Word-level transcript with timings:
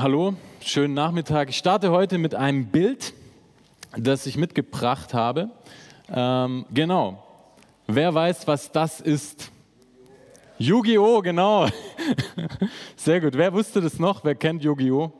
hallo, 0.00 0.34
schönen 0.60 0.94
Nachmittag. 0.94 1.48
Ich 1.48 1.56
starte 1.56 1.90
heute 1.90 2.18
mit 2.18 2.32
einem 2.32 2.66
Bild, 2.66 3.14
das 3.96 4.26
ich 4.26 4.36
mitgebracht 4.36 5.12
habe. 5.12 5.50
Ähm, 6.14 6.66
genau. 6.72 7.24
Wer 7.88 8.14
weiß, 8.14 8.46
was 8.46 8.70
das 8.70 9.00
ist? 9.00 9.50
Yu-Gi-Oh, 10.58 11.20
genau. 11.22 11.66
Sehr 12.96 13.20
gut. 13.20 13.36
Wer 13.36 13.52
wusste 13.52 13.80
das 13.80 13.98
noch? 13.98 14.22
Wer 14.22 14.36
kennt 14.36 14.62
Yu-Gi-Oh? 14.62 15.10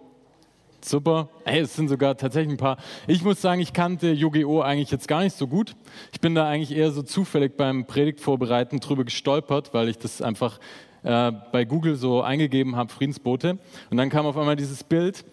Super. 0.80 1.28
Hey, 1.44 1.62
es 1.62 1.74
sind 1.74 1.88
sogar 1.88 2.16
tatsächlich 2.16 2.54
ein 2.54 2.56
paar. 2.56 2.76
Ich 3.08 3.24
muss 3.24 3.40
sagen, 3.40 3.60
ich 3.60 3.72
kannte 3.72 4.12
Yu-Gi-Oh 4.12 4.60
eigentlich 4.60 4.92
jetzt 4.92 5.08
gar 5.08 5.22
nicht 5.22 5.36
so 5.36 5.48
gut. 5.48 5.74
Ich 6.12 6.20
bin 6.20 6.36
da 6.36 6.46
eigentlich 6.48 6.70
eher 6.70 6.92
so 6.92 7.02
zufällig 7.02 7.56
beim 7.56 7.84
Predigtvorbereiten 7.84 8.78
drüber 8.78 9.04
gestolpert, 9.04 9.74
weil 9.74 9.88
ich 9.88 9.98
das 9.98 10.22
einfach 10.22 10.60
äh, 11.02 11.32
bei 11.52 11.64
Google 11.64 11.96
so 11.96 12.22
eingegeben 12.22 12.76
habe, 12.76 12.92
Friedensbote. 12.92 13.58
Und 13.90 13.96
dann 13.96 14.10
kam 14.10 14.26
auf 14.26 14.36
einmal 14.36 14.56
dieses 14.56 14.84
Bild. 14.84 15.24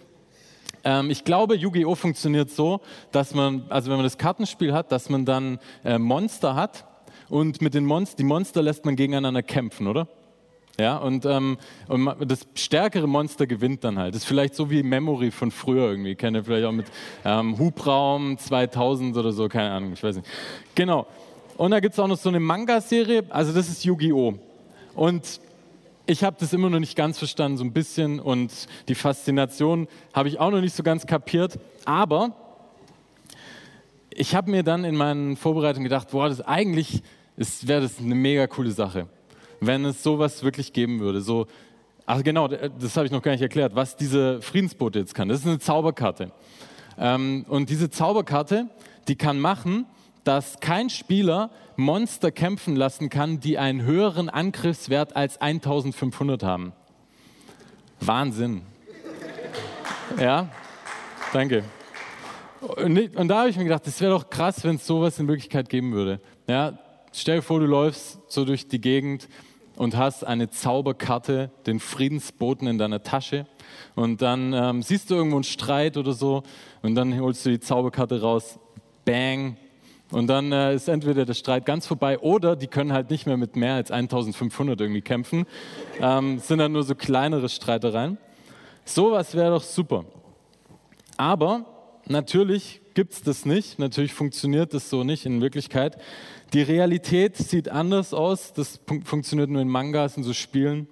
Ähm, 0.83 1.09
ich 1.09 1.23
glaube, 1.23 1.55
Yu-Gi-Oh! 1.55 1.95
funktioniert 1.95 2.49
so, 2.49 2.81
dass 3.11 3.33
man, 3.33 3.63
also 3.69 3.89
wenn 3.89 3.97
man 3.97 4.05
das 4.05 4.17
Kartenspiel 4.17 4.73
hat, 4.73 4.91
dass 4.91 5.09
man 5.09 5.25
dann 5.25 5.59
äh, 5.83 5.97
Monster 5.97 6.55
hat 6.55 6.85
und 7.29 7.61
mit 7.61 7.73
den 7.73 7.85
Monster, 7.85 8.17
die 8.17 8.23
Monster 8.23 8.61
lässt 8.61 8.85
man 8.85 8.95
gegeneinander 8.95 9.41
kämpfen, 9.43 9.87
oder? 9.87 10.07
Ja, 10.77 10.97
und, 10.97 11.25
ähm, 11.25 11.57
und 11.87 12.29
das 12.29 12.47
stärkere 12.53 13.07
Monster 13.07 13.47
gewinnt 13.47 13.83
dann 13.85 13.97
halt. 13.97 14.13
Das 14.13 14.23
ist 14.23 14.27
vielleicht 14.27 14.55
so 14.55 14.69
wie 14.69 14.83
Memory 14.83 15.31
von 15.31 15.49
früher 15.49 15.89
irgendwie. 15.89 16.15
Kennt 16.15 16.35
ihr 16.35 16.43
vielleicht 16.43 16.65
auch 16.65 16.73
mit 16.73 16.87
ähm, 17.23 17.57
Hubraum 17.57 18.37
2000 18.37 19.15
oder 19.15 19.31
so, 19.31 19.47
keine 19.47 19.71
Ahnung, 19.71 19.93
ich 19.93 20.03
weiß 20.03 20.17
nicht. 20.17 20.27
Genau. 20.75 21.07
Und 21.55 21.71
da 21.71 21.79
gibt 21.79 21.93
es 21.93 21.99
auch 21.99 22.07
noch 22.07 22.17
so 22.17 22.27
eine 22.27 22.41
Manga-Serie, 22.41 23.23
also 23.29 23.53
das 23.53 23.69
ist 23.69 23.85
Yu-Gi-Oh! 23.85 24.33
Und 24.95 25.39
ich 26.07 26.23
habe 26.23 26.37
das 26.39 26.53
immer 26.53 26.69
noch 26.69 26.79
nicht 26.79 26.95
ganz 26.95 27.17
verstanden, 27.17 27.57
so 27.57 27.63
ein 27.63 27.73
bisschen. 27.73 28.19
Und 28.19 28.51
die 28.87 28.95
Faszination 28.95 29.87
habe 30.13 30.29
ich 30.29 30.39
auch 30.39 30.51
noch 30.51 30.61
nicht 30.61 30.75
so 30.75 30.83
ganz 30.83 31.05
kapiert. 31.05 31.59
Aber 31.85 32.35
ich 34.09 34.35
habe 34.35 34.51
mir 34.51 34.63
dann 34.63 34.83
in 34.83 34.95
meinen 34.95 35.35
Vorbereitungen 35.35 35.83
gedacht, 35.83 36.11
boah, 36.11 36.29
das 36.29 36.41
eigentlich 36.41 37.01
wäre 37.35 37.81
das 37.81 37.99
eine 37.99 38.15
mega 38.15 38.47
coole 38.47 38.71
Sache, 38.71 39.07
wenn 39.59 39.83
es 39.85 40.03
sowas 40.03 40.43
wirklich 40.43 40.73
geben 40.73 40.99
würde. 40.99 41.21
So, 41.21 41.47
ach 42.05 42.23
genau, 42.23 42.47
das 42.47 42.95
habe 42.95 43.05
ich 43.05 43.11
noch 43.11 43.21
gar 43.21 43.31
nicht 43.31 43.41
erklärt, 43.41 43.75
was 43.75 43.97
diese 43.97 44.41
Friedensbote 44.41 44.99
jetzt 44.99 45.15
kann. 45.15 45.27
Das 45.27 45.39
ist 45.39 45.47
eine 45.47 45.59
Zauberkarte. 45.59 46.31
Ähm, 46.97 47.45
und 47.49 47.69
diese 47.69 47.89
Zauberkarte, 47.89 48.69
die 49.07 49.15
kann 49.15 49.39
machen, 49.39 49.85
dass 50.25 50.59
kein 50.59 50.89
Spieler 50.89 51.51
Monster 51.77 52.31
kämpfen 52.31 52.75
lassen 52.75 53.09
kann, 53.09 53.39
die 53.39 53.57
einen 53.57 53.83
höheren 53.83 54.29
Angriffswert 54.29 55.15
als 55.15 55.39
1500 55.39 56.43
haben. 56.43 56.73
Wahnsinn. 58.01 58.63
Ja, 60.19 60.49
danke. 61.31 61.63
Und 62.61 63.27
da 63.27 63.39
habe 63.39 63.49
ich 63.49 63.57
mir 63.57 63.63
gedacht, 63.63 63.85
das 63.85 64.01
wäre 64.01 64.11
doch 64.11 64.29
krass, 64.29 64.63
wenn 64.63 64.75
es 64.75 64.87
sowas 64.87 65.19
in 65.19 65.27
Wirklichkeit 65.27 65.69
geben 65.69 65.93
würde. 65.93 66.19
Ja, 66.47 66.77
stell 67.13 67.37
dir 67.37 67.41
vor, 67.41 67.59
du 67.59 67.67
läufst 67.67 68.19
so 68.27 68.45
durch 68.45 68.67
die 68.67 68.81
Gegend 68.81 69.27
und 69.75 69.95
hast 69.95 70.25
eine 70.25 70.49
Zauberkarte, 70.49 71.51
den 71.67 71.79
Friedensboten 71.79 72.67
in 72.67 72.77
deiner 72.77 73.03
Tasche. 73.03 73.45
Und 73.93 74.21
dann 74.21 74.53
ähm, 74.53 74.81
siehst 74.81 75.11
du 75.11 75.15
irgendwo 75.15 75.37
einen 75.37 75.43
Streit 75.43 75.97
oder 75.97 76.13
so 76.13 76.43
und 76.81 76.95
dann 76.95 77.19
holst 77.19 77.45
du 77.45 77.49
die 77.49 77.59
Zauberkarte 77.59 78.21
raus. 78.21 78.57
Bang, 79.03 79.57
und 80.15 80.27
dann 80.27 80.53
äh, 80.53 80.73
ist 80.73 80.87
entweder 80.87 81.25
der 81.25 81.33
Streit 81.33 81.65
ganz 81.65 81.85
vorbei 81.87 82.17
oder 82.19 82.55
die 82.55 82.67
können 82.67 82.93
halt 82.93 83.09
nicht 83.09 83.25
mehr 83.25 83.35
mit 83.35 83.57
mehr 83.57 83.73
als 83.73 83.91
1500 83.91 84.79
irgendwie 84.79 85.01
kämpfen. 85.01 85.45
Ähm, 85.99 86.39
sind 86.39 86.59
dann 86.59 86.71
nur 86.71 86.83
so 86.83 86.95
kleinere 86.95 87.49
Streitereien. 87.49 88.17
Sowas 88.85 89.35
wäre 89.35 89.49
doch 89.49 89.63
super. 89.63 90.05
Aber 91.17 91.65
natürlich 92.05 92.79
gibt 92.93 93.11
es 93.11 93.23
das 93.23 93.45
nicht. 93.45 93.77
Natürlich 93.77 94.13
funktioniert 94.13 94.73
das 94.73 94.89
so 94.89 95.03
nicht 95.03 95.25
in 95.25 95.41
Wirklichkeit. 95.41 95.97
Die 96.53 96.61
Realität 96.61 97.35
sieht 97.35 97.67
anders 97.67 98.13
aus. 98.13 98.53
Das 98.53 98.79
funktioniert 99.03 99.49
nur 99.49 99.61
in 99.61 99.67
Mangas 99.67 100.15
und 100.15 100.23
so 100.23 100.31
Spielen. 100.31 100.87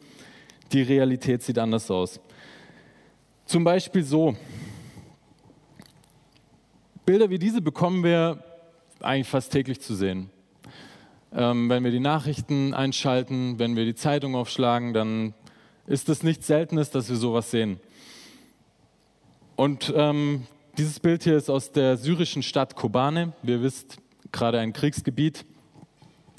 Die 0.74 0.82
Realität 0.82 1.44
sieht 1.44 1.60
anders 1.60 1.90
aus. 1.90 2.20
Zum 3.46 3.64
Beispiel 3.64 4.04
so. 4.04 4.36
Bilder 7.06 7.30
wie 7.30 7.40
diese 7.40 7.62
bekommen 7.62 8.04
wir 8.04 8.44
eigentlich 9.04 9.28
fast 9.28 9.52
täglich 9.52 9.82
zu 9.82 9.96
sehen. 9.96 10.30
Ähm, 11.36 11.70
wenn 11.70 11.84
wir 11.84 11.92
die 11.92 12.00
Nachrichten 12.00 12.74
einschalten, 12.74 13.60
wenn 13.60 13.76
wir 13.76 13.86
die 13.86 13.96
Zeitung 13.96 14.36
aufschlagen, 14.36 14.94
dann 14.94 15.34
ist 15.88 16.10
es 16.10 16.24
nichts 16.24 16.48
Seltenes, 16.48 16.92
dass 16.92 17.10
wir 17.10 17.16
sowas 17.16 17.52
sehen. 17.52 17.80
Und 19.56 19.94
ähm, 19.96 20.48
dieses 20.78 21.00
Bild 21.00 21.24
hier 21.24 21.38
ist 21.38 21.50
aus 21.50 21.72
der 21.72 21.98
syrischen 21.98 22.44
Stadt 22.44 22.76
Kobane. 22.76 23.34
Wir 23.42 23.62
wisst, 23.62 23.98
gerade 24.32 24.60
ein 24.60 24.74
Kriegsgebiet. 24.74 25.46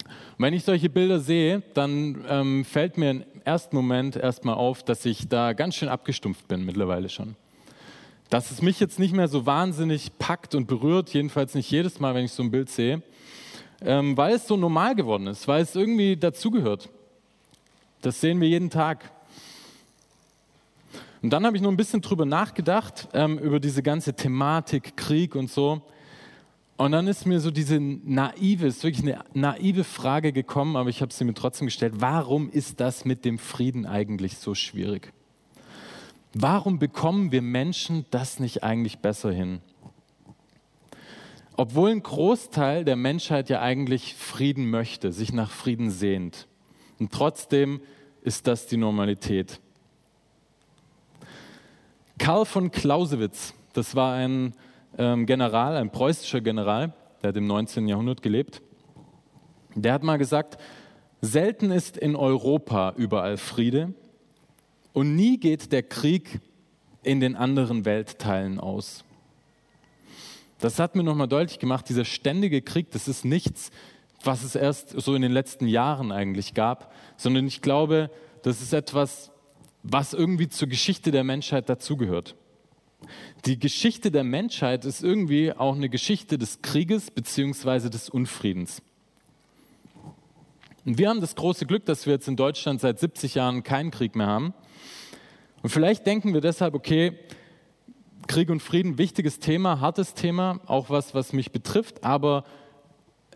Und 0.05 0.45
wenn 0.45 0.55
ich 0.55 0.65
solche 0.65 0.91
Bilder 0.91 1.21
sehe, 1.21 1.63
dann 1.75 2.25
ähm, 2.29 2.65
fällt 2.65 2.99
mir 2.99 3.11
im 3.11 3.25
ersten 3.45 3.77
Moment 3.77 4.17
erstmal 4.17 4.55
auf, 4.55 4.83
dass 4.83 5.05
ich 5.05 5.29
da 5.29 5.53
ganz 5.53 5.77
schön 5.77 5.89
abgestumpft 5.89 6.49
bin 6.49 6.65
mittlerweile 6.65 7.09
schon 7.09 7.37
dass 8.31 8.51
es 8.51 8.63
mich 8.63 8.81
jetzt 8.81 8.99
nicht 8.99 9.15
mehr 9.15 9.29
so 9.29 9.47
wahnsinnig 9.47 10.19
packt 10.19 10.55
und 10.55 10.67
berührt, 10.67 11.11
jedenfalls 11.11 11.55
nicht 11.55 11.71
jedes 11.71 12.01
Mal, 12.01 12.15
wenn 12.15 12.25
ich 12.25 12.33
so 12.33 12.43
ein 12.43 12.51
Bild 12.51 12.71
sehe, 12.71 13.03
ähm, 13.81 14.17
weil 14.17 14.35
es 14.35 14.47
so 14.47 14.57
normal 14.57 14.95
geworden 14.95 15.27
ist, 15.27 15.47
weil 15.47 15.63
es 15.63 15.75
irgendwie 15.75 16.17
dazugehört. 16.17 16.89
Das 18.03 18.21
sehen 18.21 18.41
wir 18.41 18.49
jeden 18.49 18.71
Tag. 18.71 19.11
Und 21.23 21.31
dann 21.31 21.47
habe 21.47 21.57
ich 21.57 21.63
noch 21.63 21.71
ein 21.71 21.77
bisschen 21.77 22.03
drüber 22.03 22.27
nachgedacht, 22.27 23.09
ähm, 23.15 23.39
über 23.39 23.61
diese 23.61 23.83
ganze 23.83 24.15
Thematik, 24.15 24.97
Krieg 24.97 25.35
und 25.35 25.51
so. 25.51 25.81
Und 26.77 26.93
dann 26.93 27.07
ist 27.07 27.25
mir 27.25 27.41
so 27.41 27.51
diese 27.51 27.81
naive, 27.81 28.67
ist 28.67 28.83
wirklich 28.83 29.05
eine 29.05 29.25
naive 29.33 29.85
Frage 29.85 30.33
gekommen, 30.33 30.77
aber 30.77 30.91
ich 30.91 31.01
habe 31.03 31.13
sie 31.13 31.25
mir 31.25 31.35
trotzdem 31.35 31.69
gestellt. 31.69 31.95
Warum 31.99 32.51
ist 32.51 32.81
das 32.81 33.05
mit 33.05 33.25
dem 33.25 33.39
Frieden 33.39 33.87
eigentlich 33.87 34.39
so 34.39 34.55
schwierig? 34.55 35.13
Warum 36.35 36.81
bekommen 36.81 37.31
wir 37.31 37.43
Menschen 37.43 38.07
das 38.11 38.41
nicht 38.41 38.65
eigentlich 38.65 38.99
besser 38.99 39.31
hin? 39.31 39.61
Obwohl 41.57 41.91
ein 41.91 42.03
Großteil 42.03 42.85
der 42.85 42.97
Menschheit 42.97 43.49
ja 43.49 43.63
eigentlich 43.63 44.17
Frieden 44.17 44.69
möchte, 44.69 45.13
sich 45.13 45.33
nach 45.33 45.53
Frieden 45.53 45.91
sehnt. 45.91 46.49
Und 46.99 47.13
trotzdem 47.13 47.81
ist 48.23 48.49
das 48.49 48.67
die 48.67 48.77
Normalität. 48.77 49.61
Karl 52.19 52.45
von 52.47 52.73
Clausewitz, 52.73 53.55
das 53.73 53.95
war 53.95 54.15
ein 54.15 54.55
ähm, 54.99 55.27
General, 55.27 55.77
ein 55.77 55.91
preußischer 55.91 56.41
General, 56.41 56.93
der 57.23 57.29
hat 57.29 57.37
im 57.37 57.47
19. 57.47 57.87
Jahrhundert 57.87 58.23
gelebt. 58.23 58.61
Der 59.77 59.93
hat 59.93 60.03
mal 60.03 60.19
gesagt, 60.19 60.59
selten 61.21 61.71
ist 61.71 61.97
in 61.97 62.17
Europa 62.17 62.95
überall 62.97 63.37
Friede, 63.37 63.95
und 64.95 65.15
nie 65.15 65.39
geht 65.39 65.73
der 65.73 65.83
Krieg 65.83 66.41
in 67.03 67.21
den 67.21 67.37
anderen 67.37 67.85
Weltteilen 67.85 68.59
aus. 68.59 69.05
Das 70.61 70.79
hat 70.79 70.95
mir 70.95 71.03
nochmal 71.03 71.29
deutlich 71.29 71.59
gemacht, 71.59 71.87
dieser 71.91 72.07
ständige 72.07 72.63
Krieg, 72.63 72.91
das 72.93 73.09
ist 73.09 73.27
nichts, 73.27 73.71
was 74.23 74.43
es 74.43 74.55
erst 74.55 74.99
so 74.99 75.15
in 75.15 75.21
den 75.21 75.33
letzten 75.33 75.67
Jahren 75.67 76.11
eigentlich 76.11 76.55
gab, 76.55 76.95
sondern 77.19 77.47
ich 77.47 77.61
glaube, 77.61 78.11
das 78.43 78.63
ist 78.63 78.73
etwas, 78.73 79.31
was 79.83 80.15
irgendwie 80.15 80.49
zur 80.49 80.69
Geschichte 80.69 81.11
der 81.11 81.25
Menschheit 81.25 81.69
dazugehört. 81.69 82.37
Die 83.45 83.59
Geschichte 83.59 84.11
der 84.11 84.25
Menschheit 84.25 84.87
ist 84.87 85.03
irgendwie 85.03 85.53
auch 85.53 85.75
eine 85.75 85.91
Geschichte 85.91 86.39
des 86.39 86.63
Krieges 86.63 87.11
bzw. 87.11 87.91
des 87.91 88.09
Unfriedens. 88.09 88.81
Und 90.87 90.99
wir 90.99 91.11
haben 91.11 91.21
das 91.21 91.35
große 91.35 91.67
Glück, 91.67 91.85
dass 91.85 92.07
wir 92.07 92.15
jetzt 92.15 92.29
in 92.29 92.37
Deutschland 92.37 92.81
seit 92.81 92.99
70 92.99 93.35
Jahren 93.35 93.63
keinen 93.63 93.91
Krieg 93.91 94.15
mehr 94.17 94.29
haben. 94.29 94.55
Und 95.65 95.71
vielleicht 95.71 96.07
denken 96.07 96.35
wir 96.35 96.43
deshalb, 96.43 96.75
okay, 96.75 97.19
Krieg 98.27 98.51
und 98.51 98.61
Frieden, 98.61 98.99
wichtiges 98.99 99.39
Thema, 99.39 99.81
hartes 99.81 100.13
Thema, 100.13 100.61
auch 100.67 100.91
was, 100.91 101.15
was 101.15 101.33
mich 101.33 101.53
betrifft, 101.53 102.05
aber 102.05 102.45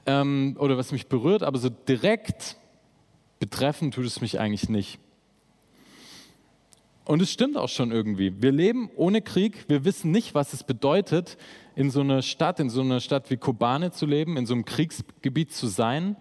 ähm, 0.05 0.55
oder 0.59 0.77
was 0.77 0.93
mich 0.93 1.07
berührt, 1.07 1.43
aber 1.43 1.57
so 1.57 1.71
direkt 1.71 2.59
betreffen 3.41 3.93
tut 3.93 4.05
es 4.05 4.21
mich 4.21 4.39
eigentlich 4.39 4.69
nicht. 4.69 4.99
Und 7.07 7.23
es 7.23 7.33
stimmt 7.33 7.57
auch 7.57 7.71
schon 7.71 7.93
irgendwie. 7.93 8.43
Wir 8.43 8.53
leben 8.53 8.91
ohne 8.95 9.23
Krieg. 9.23 9.65
Wir 9.69 9.87
wissen 9.87 10.11
nicht, 10.11 10.35
was 10.35 10.53
es 10.53 10.65
bedeutet, 10.65 11.39
in 11.77 11.91
so 11.91 12.01
einer 12.01 12.21
Stadt, 12.21 12.61
in 12.61 12.69
so 12.69 12.83
einer 12.83 13.01
Stadt 13.01 13.31
wie 13.31 13.39
Kobane 13.39 13.91
zu 13.91 14.05
leben, 14.05 14.37
in 14.37 14.45
so 14.45 14.53
einem 14.53 14.67
Kriegsgebiet 14.67 15.55
zu 15.55 15.67
sein. 15.67 16.15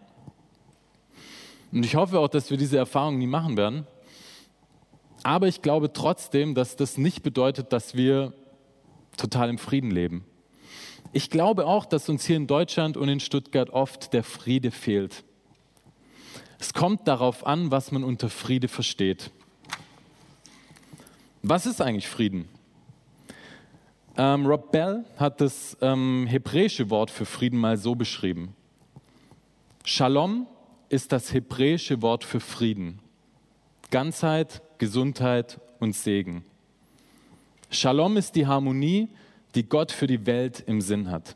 Und 1.73 1.83
ich 1.83 1.97
hoffe 1.97 2.17
auch, 2.17 2.29
dass 2.29 2.49
wir 2.49 2.55
diese 2.55 2.77
Erfahrung 2.77 3.17
nie 3.17 3.27
machen 3.27 3.57
werden. 3.57 3.85
Aber 5.27 5.49
ich 5.49 5.61
glaube 5.61 5.91
trotzdem, 5.91 6.55
dass 6.55 6.77
das 6.77 6.97
nicht 6.97 7.21
bedeutet, 7.21 7.73
dass 7.73 7.97
wir 7.97 8.31
total 9.17 9.49
im 9.49 9.57
Frieden 9.57 9.91
leben. 9.91 10.23
Ich 11.11 11.29
glaube 11.29 11.65
auch, 11.65 11.85
dass 11.85 12.07
uns 12.07 12.23
hier 12.23 12.37
in 12.37 12.47
Deutschland 12.47 12.95
und 12.95 13.09
in 13.09 13.19
Stuttgart 13.19 13.69
oft 13.71 14.13
der 14.13 14.23
Friede 14.23 14.71
fehlt. 14.71 15.25
Es 16.59 16.73
kommt 16.73 17.09
darauf 17.09 17.45
an, 17.45 17.71
was 17.71 17.91
man 17.91 18.05
unter 18.05 18.29
Friede 18.29 18.69
versteht. 18.69 19.31
Was 21.43 21.65
ist 21.65 21.81
eigentlich 21.81 22.07
Frieden? 22.07 22.47
Ähm, 24.15 24.45
Rob 24.45 24.71
Bell 24.71 25.03
hat 25.17 25.41
das 25.41 25.75
ähm, 25.81 26.25
hebräische 26.29 26.89
Wort 26.89 27.11
für 27.11 27.25
Frieden 27.25 27.59
mal 27.59 27.75
so 27.75 27.95
beschrieben. 27.95 28.55
Shalom 29.83 30.47
ist 30.87 31.11
das 31.11 31.33
hebräische 31.33 32.01
Wort 32.01 32.23
für 32.23 32.39
Frieden. 32.39 32.99
Ganzheit, 33.91 34.61
Gesundheit 34.77 35.59
und 35.79 35.95
Segen. 35.95 36.43
Shalom 37.69 38.17
ist 38.17 38.35
die 38.35 38.47
Harmonie, 38.47 39.09
die 39.55 39.67
Gott 39.67 39.91
für 39.91 40.07
die 40.07 40.25
Welt 40.25 40.63
im 40.67 40.81
Sinn 40.81 41.11
hat. 41.11 41.35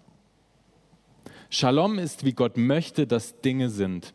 Shalom 1.50 2.00
ist, 2.00 2.24
wie 2.24 2.34
Gott 2.34 2.56
möchte, 2.56 3.06
dass 3.06 3.42
Dinge 3.42 3.70
sind. 3.70 4.14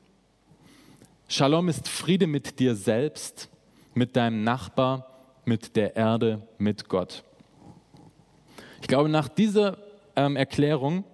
Shalom 1.29 1.69
ist 1.69 1.89
Friede 1.89 2.27
mit 2.27 2.61
dir 2.61 2.75
selbst, 2.75 3.51
mit 3.95 4.17
deinem 4.17 4.45
Nachbar, 4.45 5.11
mit 5.45 5.77
der 5.77 5.97
Erde, 5.97 6.41
mit 6.59 6.89
Gott. 6.89 7.25
Ich 8.81 8.89
glaube, 8.89 9.09
nach 9.09 9.29
dieser 9.29 9.79
ähm, 10.15 10.37
Erklärung 10.37 11.05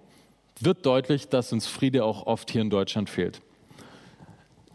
wird 0.59 0.85
deutlich, 0.85 1.27
dass 1.27 1.51
uns 1.51 1.67
Friede 1.67 2.05
auch 2.05 2.25
oft 2.25 2.51
hier 2.51 2.61
in 2.61 2.69
Deutschland 2.69 3.09
fehlt. 3.09 3.41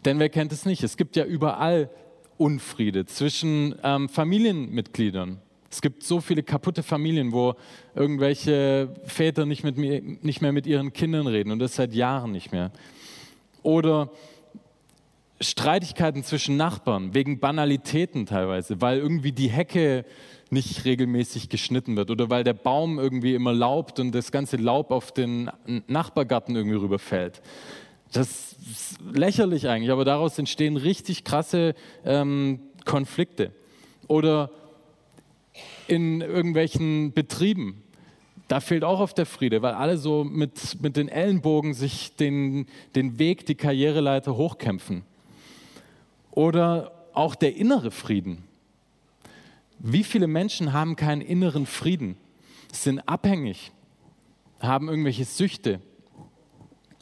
Denn 0.05 0.19
wer 0.19 0.29
kennt 0.29 0.51
es 0.51 0.65
nicht? 0.65 0.83
Es 0.83 0.97
gibt 0.97 1.15
ja 1.15 1.25
überall 1.25 1.89
Unfriede 2.39 3.05
zwischen 3.05 3.75
ähm, 3.83 4.07
Familienmitgliedern. 4.09 5.39
Es 5.69 5.81
gibt 5.81 6.03
so 6.03 6.19
viele 6.21 6.41
kaputte 6.41 6.81
Familien, 6.81 7.31
wo 7.31 7.55
irgendwelche 7.93 8.89
Väter 9.03 9.45
nicht, 9.45 9.63
mit 9.63 9.77
nicht 9.77 10.41
mehr 10.41 10.51
mit 10.51 10.65
ihren 10.65 10.93
Kindern 10.93 11.27
reden 11.27 11.51
und 11.51 11.59
das 11.59 11.75
seit 11.75 11.93
Jahren 11.93 12.31
nicht 12.31 12.51
mehr. 12.51 12.71
Oder 13.61 14.09
Streitigkeiten 15.41 16.23
zwischen 16.23 16.57
Nachbarn 16.57 17.13
wegen 17.13 17.39
Banalitäten 17.39 18.25
teilweise, 18.25 18.81
weil 18.81 18.99
irgendwie 18.99 19.31
die 19.31 19.49
Hecke 19.49 20.05
nicht 20.49 20.85
regelmäßig 20.85 21.49
geschnitten 21.49 21.95
wird 21.95 22.09
oder 22.09 22.29
weil 22.29 22.43
der 22.43 22.53
Baum 22.53 22.99
irgendwie 22.99 23.35
immer 23.35 23.53
laubt 23.53 23.99
und 23.99 24.13
das 24.13 24.31
ganze 24.31 24.57
Laub 24.57 24.91
auf 24.91 25.11
den 25.11 25.51
Nachbargarten 25.87 26.55
irgendwie 26.55 26.77
rüberfällt. 26.77 27.41
Das 28.11 28.53
ist 28.53 28.97
lächerlich 29.13 29.67
eigentlich, 29.67 29.91
aber 29.91 30.05
daraus 30.05 30.37
entstehen 30.39 30.77
richtig 30.77 31.23
krasse 31.23 31.75
ähm, 32.03 32.59
Konflikte. 32.85 33.51
Oder 34.07 34.49
in 35.87 36.21
irgendwelchen 36.21 37.13
Betrieben, 37.13 37.83
da 38.47 38.59
fehlt 38.59 38.83
auch 38.83 38.99
oft 38.99 39.17
der 39.17 39.27
Friede, 39.27 39.61
weil 39.61 39.73
alle 39.73 39.97
so 39.97 40.23
mit, 40.23 40.81
mit 40.81 40.97
den 40.97 41.07
Ellenbogen 41.07 41.73
sich 41.73 42.15
den, 42.15 42.65
den 42.95 43.19
Weg, 43.19 43.45
die 43.45 43.55
Karriereleiter 43.55 44.35
hochkämpfen. 44.35 45.03
Oder 46.31 46.91
auch 47.13 47.35
der 47.35 47.55
innere 47.55 47.91
Frieden. 47.91 48.43
Wie 49.77 50.03
viele 50.03 50.27
Menschen 50.27 50.73
haben 50.73 50.95
keinen 50.95 51.21
inneren 51.21 51.65
Frieden, 51.65 52.17
sind 52.71 52.99
abhängig, 53.07 53.71
haben 54.59 54.89
irgendwelche 54.89 55.25
Süchte 55.25 55.79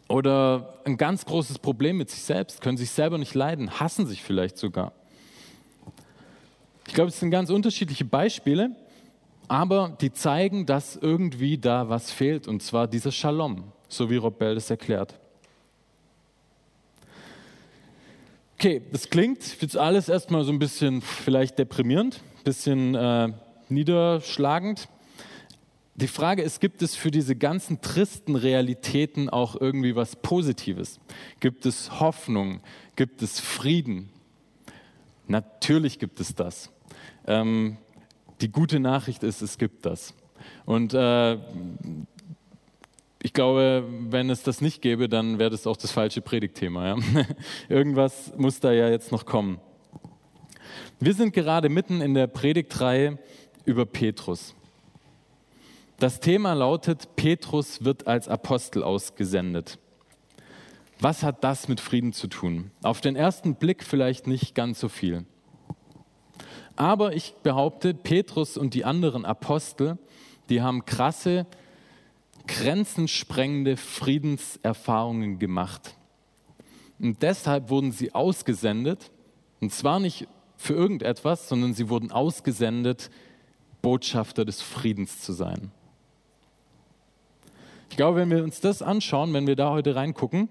oder 0.08 0.80
ein 0.86 0.98
ganz 0.98 1.26
großes 1.26 1.60
Problem 1.60 1.98
mit 1.98 2.10
sich 2.10 2.22
selbst, 2.22 2.62
können 2.62 2.78
sich 2.78 2.92
selber 2.92 3.18
nicht 3.18 3.34
leiden, 3.34 3.80
hassen 3.80 4.08
sich 4.08 4.24
vielleicht 4.24 4.58
sogar. 4.58 4.94
Ich 6.88 6.94
glaube, 6.94 7.10
es 7.10 7.20
sind 7.20 7.32
ganz 7.32 7.50
unterschiedliche 7.50 8.06
Beispiele, 8.06 8.76
aber 9.48 9.98
die 10.00 10.12
zeigen, 10.12 10.66
dass 10.66 10.96
irgendwie 10.96 11.58
da 11.58 11.90
was 11.90 12.12
fehlt, 12.12 12.48
und 12.48 12.64
zwar 12.64 12.88
dieser 12.88 13.12
Shalom, 13.12 13.72
so 13.90 14.10
wie 14.10 14.16
Rob 14.16 14.40
Bell 14.40 14.56
das 14.56 14.70
erklärt. 14.70 15.20
Okay, 18.56 18.82
das 18.92 19.10
klingt 19.10 19.62
jetzt 19.62 19.78
alles 19.78 20.10
erstmal 20.10 20.44
so 20.44 20.52
ein 20.52 20.58
bisschen 20.58 21.02
vielleicht 21.02 21.60
deprimierend, 21.60 22.22
ein 22.40 22.44
bisschen 22.44 22.96
äh, 22.96 23.32
niederschlagend. 23.70 24.88
Die 26.00 26.08
Frage 26.08 26.44
ist, 26.44 26.62
gibt 26.62 26.84
es 26.84 26.96
für 26.96 27.10
diese 27.10 27.36
ganzen 27.36 27.82
tristen 27.82 28.36
Realitäten 28.36 29.30
auch 29.32 29.60
irgendwie 29.60 29.96
was 29.96 30.16
Positives? 30.16 31.00
Gibt 31.40 31.66
es 31.66 32.00
Hoffnung? 32.00 32.62
Gibt 32.96 33.24
es 33.24 33.40
Frieden? 33.40 34.10
Natürlich 35.26 35.98
gibt 35.98 36.20
es 36.20 36.36
das. 36.36 36.72
Ähm, 37.26 37.78
die 38.42 38.52
gute 38.52 38.80
Nachricht 38.80 39.24
ist, 39.24 39.42
es 39.42 39.58
gibt 39.58 39.88
das. 39.88 40.14
Und 40.68 40.94
äh, 40.94 41.40
ich 43.24 43.34
glaube, 43.34 43.84
wenn 44.10 44.30
es 44.30 44.44
das 44.44 44.62
nicht 44.62 44.84
gäbe, 44.84 45.10
dann 45.10 45.40
wäre 45.40 45.50
das 45.50 45.66
auch 45.66 45.78
das 45.78 45.92
falsche 45.92 46.22
Predigtthema. 46.22 46.90
Ja? 46.90 46.98
Irgendwas 47.70 48.34
muss 48.38 48.60
da 48.60 48.72
ja 48.72 48.88
jetzt 48.88 49.12
noch 49.12 49.26
kommen. 49.26 49.60
Wir 51.00 51.16
sind 51.16 51.34
gerade 51.34 51.70
mitten 51.70 52.02
in 52.02 52.14
der 52.14 52.28
Predigtreihe 52.28 53.18
über 53.66 53.88
Petrus. 53.88 54.54
Das 56.00 56.20
Thema 56.20 56.54
lautet, 56.54 57.16
Petrus 57.16 57.84
wird 57.84 58.06
als 58.06 58.28
Apostel 58.28 58.84
ausgesendet. 58.84 59.80
Was 61.00 61.24
hat 61.24 61.44
das 61.44 61.68
mit 61.68 61.80
Frieden 61.80 62.14
zu 62.14 62.28
tun? 62.28 62.70
Auf 62.84 63.02
den 63.02 63.16
ersten 63.16 63.56
Blick 63.56 63.84
vielleicht 63.84 64.28
nicht 64.28 64.54
ganz 64.54 64.80
so 64.80 64.90
viel. 64.90 65.26
Aber 66.76 67.16
ich 67.16 67.34
behaupte, 67.42 67.96
Petrus 67.96 68.58
und 68.58 68.76
die 68.76 68.86
anderen 68.86 69.26
Apostel, 69.26 69.98
die 70.50 70.62
haben 70.62 70.86
krasse, 70.86 71.48
grenzensprengende 72.46 73.76
Friedenserfahrungen 73.76 75.40
gemacht. 75.40 75.96
Und 77.00 77.24
deshalb 77.24 77.72
wurden 77.72 77.92
sie 77.92 78.14
ausgesendet, 78.14 79.10
und 79.62 79.74
zwar 79.74 80.00
nicht 80.00 80.28
für 80.58 80.74
irgendetwas, 80.74 81.50
sondern 81.50 81.74
sie 81.74 81.90
wurden 81.90 82.12
ausgesendet, 82.12 83.10
Botschafter 83.82 84.46
des 84.46 84.62
Friedens 84.62 85.22
zu 85.22 85.34
sein. 85.34 85.72
Ich 87.90 87.98
glaube, 87.98 88.20
wenn 88.20 88.30
wir 88.30 88.44
uns 88.44 88.62
das 88.62 88.82
anschauen, 88.82 89.34
wenn 89.34 89.48
wir 89.48 89.56
da 89.56 89.72
heute 89.72 89.96
reingucken, 89.96 90.50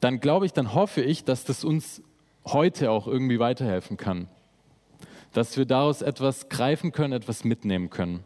dann 0.00 0.20
glaube 0.20 0.46
ich, 0.46 0.52
dann 0.52 0.74
hoffe 0.74 1.02
ich, 1.02 1.24
dass 1.24 1.44
das 1.44 1.64
uns 1.64 2.02
heute 2.46 2.90
auch 2.90 3.06
irgendwie 3.06 3.38
weiterhelfen 3.38 3.96
kann. 3.96 4.28
Dass 5.32 5.56
wir 5.56 5.66
daraus 5.66 6.02
etwas 6.02 6.48
greifen 6.48 6.92
können, 6.92 7.12
etwas 7.12 7.44
mitnehmen 7.44 7.90
können. 7.90 8.24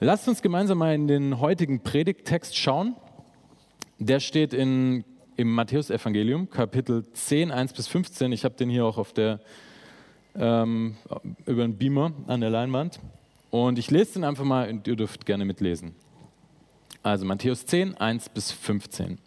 Lasst 0.00 0.28
uns 0.28 0.42
gemeinsam 0.42 0.78
mal 0.78 0.94
in 0.94 1.08
den 1.08 1.40
heutigen 1.40 1.82
Predigttext 1.82 2.56
schauen. 2.56 2.94
Der 3.98 4.20
steht 4.20 4.54
in, 4.54 5.04
im 5.36 5.52
Matthäusevangelium, 5.52 6.50
Kapitel 6.50 7.04
10, 7.12 7.50
1 7.50 7.72
bis 7.72 7.88
15. 7.88 8.30
Ich 8.30 8.44
habe 8.44 8.54
den 8.54 8.70
hier 8.70 8.84
auch 8.84 8.96
auf 8.96 9.12
der, 9.12 9.40
ähm, 10.36 10.96
über 11.46 11.62
den 11.62 11.76
Beamer 11.76 12.12
an 12.28 12.40
der 12.40 12.50
Leinwand. 12.50 13.00
Und 13.50 13.78
ich 13.78 13.90
lese 13.90 14.14
den 14.14 14.24
einfach 14.24 14.44
mal 14.44 14.68
und 14.68 14.86
ihr 14.86 14.96
dürft 14.96 15.24
gerne 15.24 15.44
mitlesen. 15.44 15.94
Also 17.02 17.24
Matthäus 17.24 17.64
10, 17.64 17.96
1 17.96 18.28
bis 18.30 18.52
15. 18.52 19.18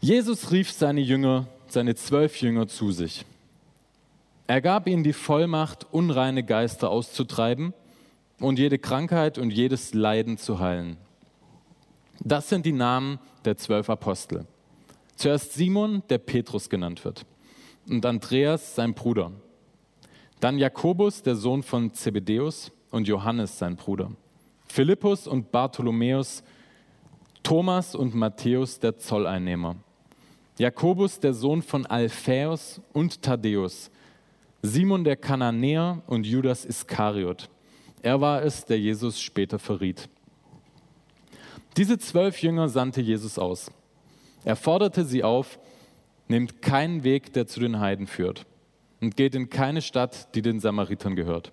Jesus 0.00 0.50
rief 0.50 0.70
seine 0.70 1.00
Jünger, 1.00 1.48
seine 1.68 1.94
zwölf 1.94 2.40
Jünger 2.40 2.68
zu 2.68 2.92
sich. 2.92 3.24
Er 4.46 4.60
gab 4.60 4.86
ihnen 4.86 5.02
die 5.02 5.12
Vollmacht, 5.12 5.86
unreine 5.90 6.42
Geister 6.44 6.90
auszutreiben 6.90 7.74
und 8.40 8.58
jede 8.58 8.78
Krankheit 8.78 9.38
und 9.38 9.50
jedes 9.50 9.94
Leiden 9.94 10.38
zu 10.38 10.58
heilen. 10.58 10.96
Das 12.20 12.48
sind 12.48 12.66
die 12.66 12.72
Namen 12.72 13.18
der 13.44 13.56
zwölf 13.56 13.90
Apostel. 13.90 14.46
Zuerst 15.16 15.54
Simon, 15.54 16.02
der 16.10 16.18
Petrus 16.18 16.68
genannt 16.68 17.04
wird, 17.04 17.24
und 17.88 18.04
Andreas, 18.04 18.74
sein 18.74 18.94
Bruder 18.94 19.32
dann 20.40 20.58
Jakobus, 20.58 21.22
der 21.22 21.34
Sohn 21.34 21.62
von 21.62 21.92
Zebedeus, 21.94 22.72
und 22.90 23.06
Johannes, 23.08 23.58
sein 23.58 23.76
Bruder. 23.76 24.10
Philippus 24.66 25.26
und 25.26 25.50
Bartholomäus, 25.50 26.42
Thomas 27.42 27.94
und 27.94 28.14
Matthäus, 28.14 28.78
der 28.78 28.96
Zolleinnehmer. 28.98 29.76
Jakobus, 30.58 31.20
der 31.20 31.34
Sohn 31.34 31.62
von 31.62 31.86
Alphaeus 31.86 32.80
und 32.92 33.22
Thaddäus. 33.22 33.90
Simon 34.62 35.04
der 35.04 35.16
Kananäer 35.16 36.02
und 36.06 36.26
Judas 36.26 36.64
Iskariot. 36.64 37.48
Er 38.02 38.20
war 38.20 38.42
es, 38.42 38.64
der 38.64 38.78
Jesus 38.78 39.20
später 39.20 39.58
verriet. 39.58 40.08
Diese 41.76 41.98
zwölf 41.98 42.42
Jünger 42.42 42.68
sandte 42.68 43.00
Jesus 43.00 43.38
aus. 43.38 43.70
Er 44.44 44.56
forderte 44.56 45.04
sie 45.04 45.22
auf, 45.22 45.58
nehmt 46.26 46.60
keinen 46.60 47.04
Weg, 47.04 47.32
der 47.32 47.46
zu 47.46 47.60
den 47.60 47.78
Heiden 47.78 48.06
führt 48.06 48.46
und 49.00 49.16
geht 49.16 49.34
in 49.34 49.50
keine 49.50 49.82
Stadt, 49.82 50.34
die 50.34 50.42
den 50.42 50.60
Samaritern 50.60 51.16
gehört, 51.16 51.52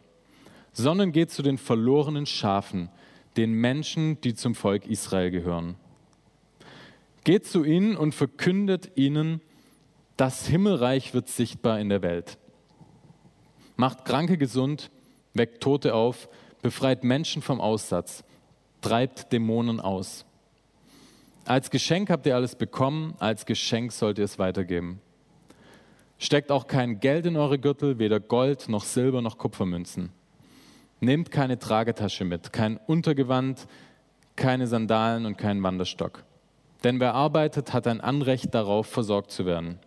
sondern 0.74 1.12
geht 1.12 1.32
zu 1.32 1.42
den 1.42 1.58
verlorenen 1.58 2.26
Schafen, 2.26 2.90
den 3.38 3.54
Menschen, 3.54 4.20
die 4.22 4.34
zum 4.34 4.56
Volk 4.56 4.88
Israel 4.88 5.32
gehören. 5.32 5.76
Geht 7.24 7.46
zu 7.46 7.64
ihnen 7.64 7.98
und 7.98 8.14
verkündet 8.14 8.92
ihnen, 8.96 9.42
das 10.18 10.48
Himmelreich 10.48 11.14
wird 11.14 11.28
sichtbar 11.28 11.80
in 11.80 11.90
der 11.90 12.02
Welt. 12.02 12.38
Macht 13.76 14.06
Kranke 14.06 14.38
gesund, 14.38 14.90
weckt 15.34 15.62
Tote 15.62 15.94
auf, 15.94 16.30
befreit 16.62 17.04
Menschen 17.04 17.42
vom 17.42 17.60
Aussatz, 17.60 18.24
treibt 18.82 19.34
Dämonen 19.34 19.80
aus. 19.80 20.26
Als 21.44 21.70
Geschenk 21.70 22.10
habt 22.10 22.26
ihr 22.26 22.36
alles 22.36 22.56
bekommen, 22.56 23.14
als 23.20 23.46
Geschenk 23.46 23.92
sollt 23.92 24.18
ihr 24.18 24.26
es 24.26 24.40
weitergeben. 24.40 25.02
Steckt 26.18 26.52
auch 26.52 26.68
kein 26.68 27.00
Geld 27.00 27.26
in 27.26 27.36
eure 27.36 27.60
Gürtel, 27.60 28.00
weder 28.00 28.20
Gold 28.20 28.70
noch 28.70 28.84
Silber 28.84 29.22
noch 29.22 29.38
Kupfermünzen. 29.38 30.12
Nehmt 31.02 31.30
keine 31.30 31.60
Tragetasche 31.60 32.24
mit, 32.24 32.54
kein 32.54 32.78
Untergewand, 32.78 33.68
keine 34.36 34.68
Sandalen 34.68 35.26
und 35.26 35.38
keinen 35.38 35.62
Wanderstock. 35.62 36.24
Denn 36.84 37.00
wer 37.00 37.14
arbeitet, 37.14 37.74
hat 37.74 37.88
ein 37.88 38.02
Anrecht 38.02 38.54
darauf, 38.54 38.88
versorgt 38.88 39.32
zu 39.32 39.46
werden. 39.46 39.80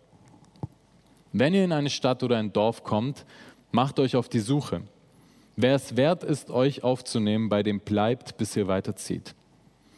Wenn 1.31 1.53
ihr 1.53 1.63
in 1.63 1.71
eine 1.71 1.89
Stadt 1.89 2.23
oder 2.23 2.37
ein 2.37 2.53
Dorf 2.53 2.83
kommt, 2.83 3.25
macht 3.71 3.99
euch 3.99 4.15
auf 4.15 4.29
die 4.29 4.39
Suche. 4.39 4.81
Wer 5.55 5.75
es 5.75 5.97
wert 5.97 6.23
ist, 6.23 6.49
euch 6.49 6.83
aufzunehmen, 6.83 7.49
bei 7.49 7.63
dem 7.63 7.79
bleibt, 7.81 8.37
bis 8.37 8.55
ihr 8.55 8.67
weiterzieht. 8.67 9.35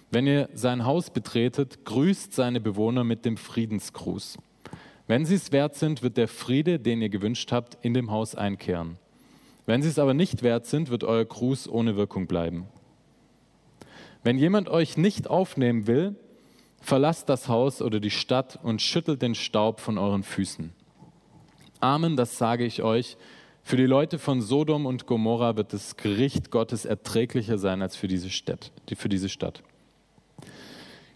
Wenn 0.09 0.27
ihr 0.27 0.49
sein 0.53 0.85
Haus 0.85 1.09
betretet, 1.09 1.85
grüßt 1.85 2.33
seine 2.33 2.59
Bewohner 2.59 3.03
mit 3.03 3.25
dem 3.25 3.37
Friedensgruß. 3.37 4.37
Wenn 5.11 5.25
sie 5.25 5.35
es 5.35 5.51
wert 5.51 5.75
sind, 5.75 6.03
wird 6.03 6.15
der 6.15 6.29
Friede, 6.29 6.79
den 6.79 7.01
ihr 7.01 7.09
gewünscht 7.09 7.51
habt, 7.51 7.77
in 7.81 7.93
dem 7.93 8.11
Haus 8.11 8.33
einkehren. 8.33 8.97
Wenn 9.65 9.81
sie 9.81 9.89
es 9.89 9.99
aber 9.99 10.13
nicht 10.13 10.41
wert 10.41 10.67
sind, 10.67 10.89
wird 10.89 11.03
euer 11.03 11.25
Gruß 11.25 11.67
ohne 11.67 11.97
Wirkung 11.97 12.27
bleiben. 12.27 12.67
Wenn 14.23 14.37
jemand 14.37 14.69
euch 14.69 14.95
nicht 14.95 15.29
aufnehmen 15.29 15.85
will, 15.85 16.15
verlasst 16.79 17.27
das 17.27 17.49
Haus 17.49 17.81
oder 17.81 17.99
die 17.99 18.09
Stadt 18.09 18.57
und 18.63 18.81
schüttelt 18.81 19.21
den 19.21 19.35
Staub 19.35 19.81
von 19.81 19.97
euren 19.97 20.23
Füßen. 20.23 20.71
Amen, 21.81 22.15
das 22.15 22.37
sage 22.37 22.63
ich 22.63 22.81
euch. 22.81 23.17
Für 23.63 23.75
die 23.75 23.87
Leute 23.87 24.17
von 24.17 24.41
Sodom 24.41 24.85
und 24.85 25.07
Gomorra 25.07 25.57
wird 25.57 25.73
das 25.73 25.97
Gericht 25.97 26.51
Gottes 26.51 26.85
erträglicher 26.85 27.57
sein 27.57 27.81
als 27.81 27.97
für 27.97 28.07
diese 28.07 28.29
Stadt. 28.29 28.71
Für 28.95 29.09
diese 29.09 29.27
Stadt. 29.27 29.61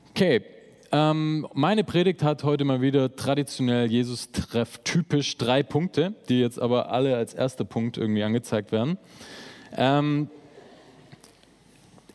Okay, 0.10 0.44
ähm, 0.92 1.48
meine 1.54 1.84
Predigt 1.84 2.24
hat 2.24 2.44
heute 2.44 2.66
mal 2.66 2.82
wieder 2.82 3.16
traditionell 3.16 3.92
Jesus-Treff 3.92 4.80
typisch 4.84 5.38
drei 5.38 5.64
Punkte, 5.64 6.14
die 6.30 6.40
jetzt 6.40 6.60
aber 6.60 6.92
alle 6.92 7.16
als 7.16 7.34
erster 7.34 7.66
Punkt 7.66 7.98
irgendwie 7.98 8.24
angezeigt 8.24 8.72
werden. 8.72 8.98
Ähm, 9.76 10.30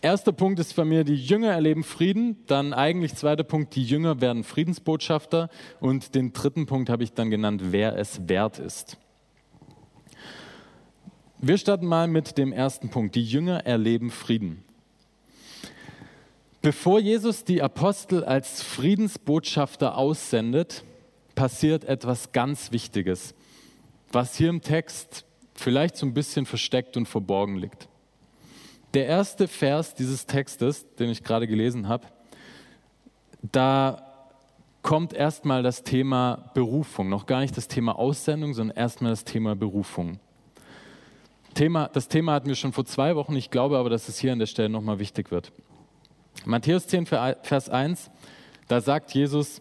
Erster 0.02 0.32
Punkt 0.32 0.58
ist 0.58 0.74
bei 0.76 0.84
mir, 0.86 1.04
die 1.04 1.14
Jünger 1.14 1.52
erleben 1.52 1.84
Frieden. 1.84 2.38
Dann 2.46 2.72
eigentlich 2.72 3.14
zweiter 3.16 3.44
Punkt, 3.44 3.74
die 3.74 3.84
Jünger 3.84 4.22
werden 4.22 4.44
Friedensbotschafter. 4.44 5.50
Und 5.78 6.14
den 6.14 6.32
dritten 6.32 6.64
Punkt 6.64 6.88
habe 6.88 7.04
ich 7.04 7.12
dann 7.12 7.30
genannt, 7.30 7.64
wer 7.66 7.98
es 7.98 8.26
wert 8.26 8.58
ist. 8.58 8.96
Wir 11.38 11.58
starten 11.58 11.86
mal 11.86 12.08
mit 12.08 12.38
dem 12.38 12.52
ersten 12.52 12.88
Punkt. 12.88 13.14
Die 13.14 13.24
Jünger 13.24 13.66
erleben 13.66 14.10
Frieden. 14.10 14.64
Bevor 16.62 17.00
Jesus 17.00 17.44
die 17.44 17.62
Apostel 17.62 18.22
als 18.22 18.62
Friedensbotschafter 18.62 19.96
aussendet, 19.96 20.84
passiert 21.34 21.84
etwas 21.84 22.32
ganz 22.32 22.70
Wichtiges, 22.70 23.34
was 24.12 24.36
hier 24.36 24.50
im 24.50 24.60
Text 24.60 25.24
vielleicht 25.54 25.96
so 25.96 26.04
ein 26.04 26.12
bisschen 26.12 26.44
versteckt 26.44 26.98
und 26.98 27.06
verborgen 27.06 27.56
liegt. 27.56 27.88
Der 28.92 29.06
erste 29.06 29.48
Vers 29.48 29.94
dieses 29.94 30.26
Textes, 30.26 30.86
den 30.96 31.08
ich 31.08 31.24
gerade 31.24 31.46
gelesen 31.46 31.88
habe, 31.88 32.06
da 33.40 34.06
kommt 34.82 35.14
erstmal 35.14 35.62
das 35.62 35.82
Thema 35.82 36.50
Berufung, 36.52 37.08
noch 37.08 37.24
gar 37.24 37.40
nicht 37.40 37.56
das 37.56 37.68
Thema 37.68 37.98
Aussendung, 37.98 38.52
sondern 38.52 38.76
erstmal 38.76 39.12
das 39.12 39.24
Thema 39.24 39.56
Berufung. 39.56 40.18
Thema, 41.54 41.88
das 41.88 42.08
Thema 42.08 42.34
hatten 42.34 42.48
wir 42.48 42.54
schon 42.54 42.74
vor 42.74 42.84
zwei 42.84 43.16
Wochen, 43.16 43.34
ich 43.34 43.50
glaube 43.50 43.78
aber, 43.78 43.88
dass 43.88 44.10
es 44.10 44.18
hier 44.18 44.32
an 44.32 44.38
der 44.38 44.46
Stelle 44.46 44.68
nochmal 44.68 44.98
wichtig 44.98 45.30
wird. 45.30 45.52
Matthäus 46.44 46.86
10, 46.86 47.06
Vers 47.06 47.68
1, 47.68 48.10
da 48.68 48.80
sagt 48.80 49.12
Jesus, 49.12 49.60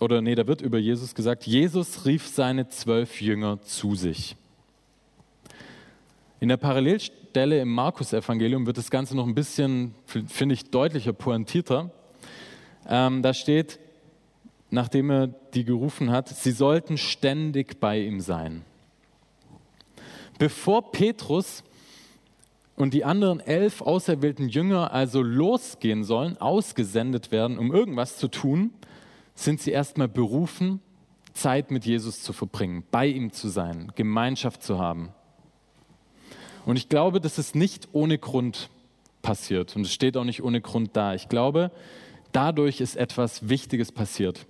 oder 0.00 0.22
nee, 0.22 0.34
da 0.34 0.46
wird 0.46 0.62
über 0.62 0.78
Jesus 0.78 1.14
gesagt, 1.14 1.46
Jesus 1.46 2.06
rief 2.06 2.26
seine 2.26 2.68
zwölf 2.68 3.20
Jünger 3.20 3.60
zu 3.62 3.94
sich. 3.94 4.36
In 6.40 6.48
der 6.48 6.56
Parallelstelle 6.56 7.60
im 7.60 7.68
Markus-Evangelium 7.68 8.66
wird 8.66 8.78
das 8.78 8.90
Ganze 8.90 9.14
noch 9.14 9.26
ein 9.26 9.34
bisschen, 9.34 9.94
finde 10.06 10.54
ich, 10.54 10.70
deutlicher, 10.70 11.12
pointierter. 11.12 11.90
Ähm, 12.88 13.22
da 13.22 13.34
steht, 13.34 13.78
nachdem 14.70 15.10
er 15.10 15.26
die 15.26 15.64
gerufen 15.64 16.10
hat, 16.10 16.28
sie 16.28 16.52
sollten 16.52 16.96
ständig 16.96 17.78
bei 17.78 18.00
ihm 18.00 18.20
sein. 18.20 18.64
Bevor 20.38 20.90
Petrus 20.90 21.62
und 22.76 22.94
die 22.94 23.04
anderen 23.04 23.40
elf 23.40 23.82
auserwählten 23.82 24.48
Jünger 24.48 24.92
also 24.92 25.22
losgehen 25.22 26.04
sollen, 26.04 26.38
ausgesendet 26.38 27.30
werden, 27.30 27.58
um 27.58 27.72
irgendwas 27.72 28.16
zu 28.16 28.28
tun, 28.28 28.72
sind 29.34 29.60
sie 29.60 29.70
erstmal 29.70 30.08
berufen, 30.08 30.80
Zeit 31.32 31.70
mit 31.70 31.84
Jesus 31.84 32.22
zu 32.22 32.32
verbringen, 32.32 32.84
bei 32.90 33.06
ihm 33.06 33.32
zu 33.32 33.48
sein, 33.48 33.92
Gemeinschaft 33.94 34.62
zu 34.62 34.78
haben. 34.78 35.10
Und 36.66 36.76
ich 36.76 36.88
glaube, 36.88 37.20
das 37.20 37.38
ist 37.38 37.54
nicht 37.54 37.88
ohne 37.92 38.18
Grund 38.18 38.70
passiert 39.22 39.76
und 39.76 39.82
es 39.82 39.92
steht 39.92 40.16
auch 40.16 40.24
nicht 40.24 40.42
ohne 40.42 40.60
Grund 40.60 40.90
da. 40.94 41.14
Ich 41.14 41.28
glaube, 41.28 41.70
dadurch 42.32 42.80
ist 42.80 42.96
etwas 42.96 43.48
Wichtiges 43.48 43.92
passiert. 43.92 44.46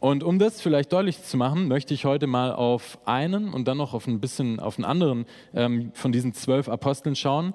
Und 0.00 0.24
um 0.24 0.38
das 0.38 0.62
vielleicht 0.62 0.92
deutlich 0.92 1.22
zu 1.22 1.36
machen, 1.36 1.68
möchte 1.68 1.92
ich 1.92 2.06
heute 2.06 2.26
mal 2.26 2.52
auf 2.52 2.98
einen 3.04 3.52
und 3.52 3.68
dann 3.68 3.76
noch 3.76 3.92
auf 3.92 4.06
ein 4.06 4.18
bisschen 4.18 4.58
auf 4.58 4.78
einen 4.78 4.86
anderen 4.86 5.26
ähm, 5.54 5.92
von 5.94 6.10
diesen 6.10 6.32
zwölf 6.32 6.70
Aposteln 6.70 7.14
schauen, 7.14 7.52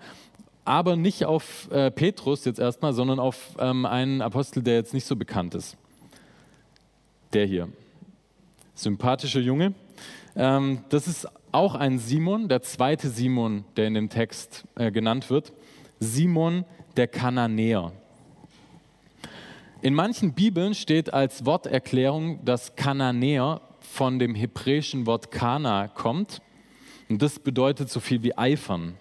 aber 0.63 0.95
nicht 0.95 1.25
auf 1.25 1.69
äh, 1.71 1.89
Petrus 1.89 2.45
jetzt 2.45 2.59
erstmal, 2.59 2.93
sondern 2.93 3.19
auf 3.19 3.55
ähm, 3.59 3.85
einen 3.85 4.21
Apostel, 4.21 4.61
der 4.61 4.75
jetzt 4.75 4.93
nicht 4.93 5.05
so 5.05 5.15
bekannt 5.15 5.55
ist. 5.55 5.75
Der 7.33 7.47
hier. 7.47 7.67
Sympathischer 8.75 9.39
Junge. 9.39 9.73
Ähm, 10.35 10.83
das 10.89 11.07
ist 11.07 11.27
auch 11.51 11.73
ein 11.73 11.97
Simon, 11.97 12.47
der 12.47 12.61
zweite 12.61 13.09
Simon, 13.09 13.63
der 13.75 13.87
in 13.87 13.95
dem 13.95 14.09
Text 14.09 14.65
äh, 14.75 14.91
genannt 14.91 15.29
wird, 15.29 15.51
Simon 15.99 16.65
der 16.95 17.07
Kananäer. 17.07 17.91
In 19.85 19.93
manchen 19.93 20.33
Bibeln 20.33 20.73
steht 20.73 21.13
als 21.13 21.45
Worterklärung, 21.45 22.43
dass 22.43 22.75
Kananäer 22.75 23.61
von 23.81 24.17
dem 24.17 24.33
hebräischen 24.33 25.05
Wort 25.05 25.29
Kana 25.29 25.89
kommt 25.89 26.41
und 27.07 27.21
das 27.21 27.37
bedeutet 27.37 27.91
so 27.91 27.99
viel 27.99 28.23
wie 28.23 28.35
eifern. 28.35 28.97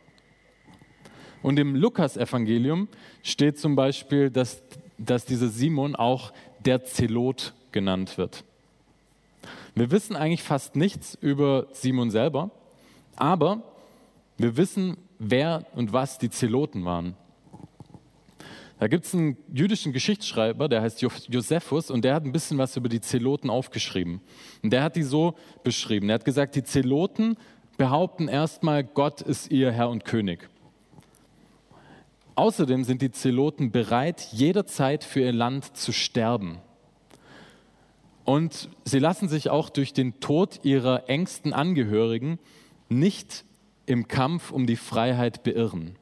Und 1.43 1.59
im 1.59 1.75
Lukas-Evangelium 1.75 2.89
steht 3.23 3.59
zum 3.59 3.77
Beispiel, 3.77 4.29
dass, 4.29 4.63
dass 4.99 5.25
dieser 5.25 5.49
Simon 5.49 5.97
auch 5.97 6.35
der 6.67 6.85
Zelot 6.85 7.55
genannt 7.73 8.19
wird. 8.19 8.45
Wir 9.75 9.91
wissen 9.91 10.17
eigentlich 10.17 10.43
fast 10.43 10.77
nichts 10.77 11.17
über 11.19 11.67
Simon 11.73 12.11
selber, 12.11 12.51
aber 13.17 13.63
wir 14.37 14.59
wissen, 14.59 14.99
wer 15.19 15.65
und 15.75 15.95
was 15.95 16.19
die 16.19 16.29
Zeloten 16.29 16.85
waren. 16.85 17.17
Da 18.79 18.89
gibt 18.89 19.05
es 19.05 19.15
einen 19.15 19.37
jüdischen 19.53 19.93
Geschichtsschreiber, 19.93 20.69
der 20.69 20.83
heißt 20.83 21.01
Josephus, 21.01 21.91
und 21.91 22.05
der 22.05 22.15
hat 22.15 22.25
ein 22.25 22.33
bisschen 22.33 22.59
was 22.59 22.77
über 22.77 22.89
die 22.89 23.01
Zeloten 23.01 23.49
aufgeschrieben. 23.49 24.21
Und 24.63 24.73
der 24.73 24.83
hat 24.83 24.97
die 24.97 25.05
so 25.05 25.35
beschrieben. 25.63 26.09
Er 26.09 26.17
hat 26.17 26.25
gesagt, 26.25 26.57
die 26.57 26.65
Zeloten 26.65 27.37
behaupten 27.77 28.29
erstmal, 28.29 28.85
Gott 28.85 29.21
ist 29.21 29.51
ihr 29.51 29.71
Herr 29.71 29.91
und 29.91 30.05
König. 30.05 30.49
Außerdem 32.35 32.83
sind 32.83 33.01
die 33.01 33.13
Zeloten 33.13 33.71
bereit, 33.71 34.29
jederzeit 34.33 35.05
für 35.05 35.21
ihr 35.21 35.33
Land 35.33 35.77
zu 35.77 35.93
sterben. 35.93 36.59
Und 38.25 38.69
sie 38.85 38.99
lassen 38.99 39.29
sich 39.29 39.51
auch 39.51 39.71
durch 39.71 39.93
den 39.93 40.19
Tod 40.19 40.61
ihrer 40.65 41.09
engsten 41.09 41.53
Angehörigen 41.53 42.39
nicht 42.89 43.45
im 43.87 44.09
Kampf 44.09 44.51
um 44.51 44.67
die 44.67 44.77
Freiheit 44.77 45.45
beirren. 45.45 45.97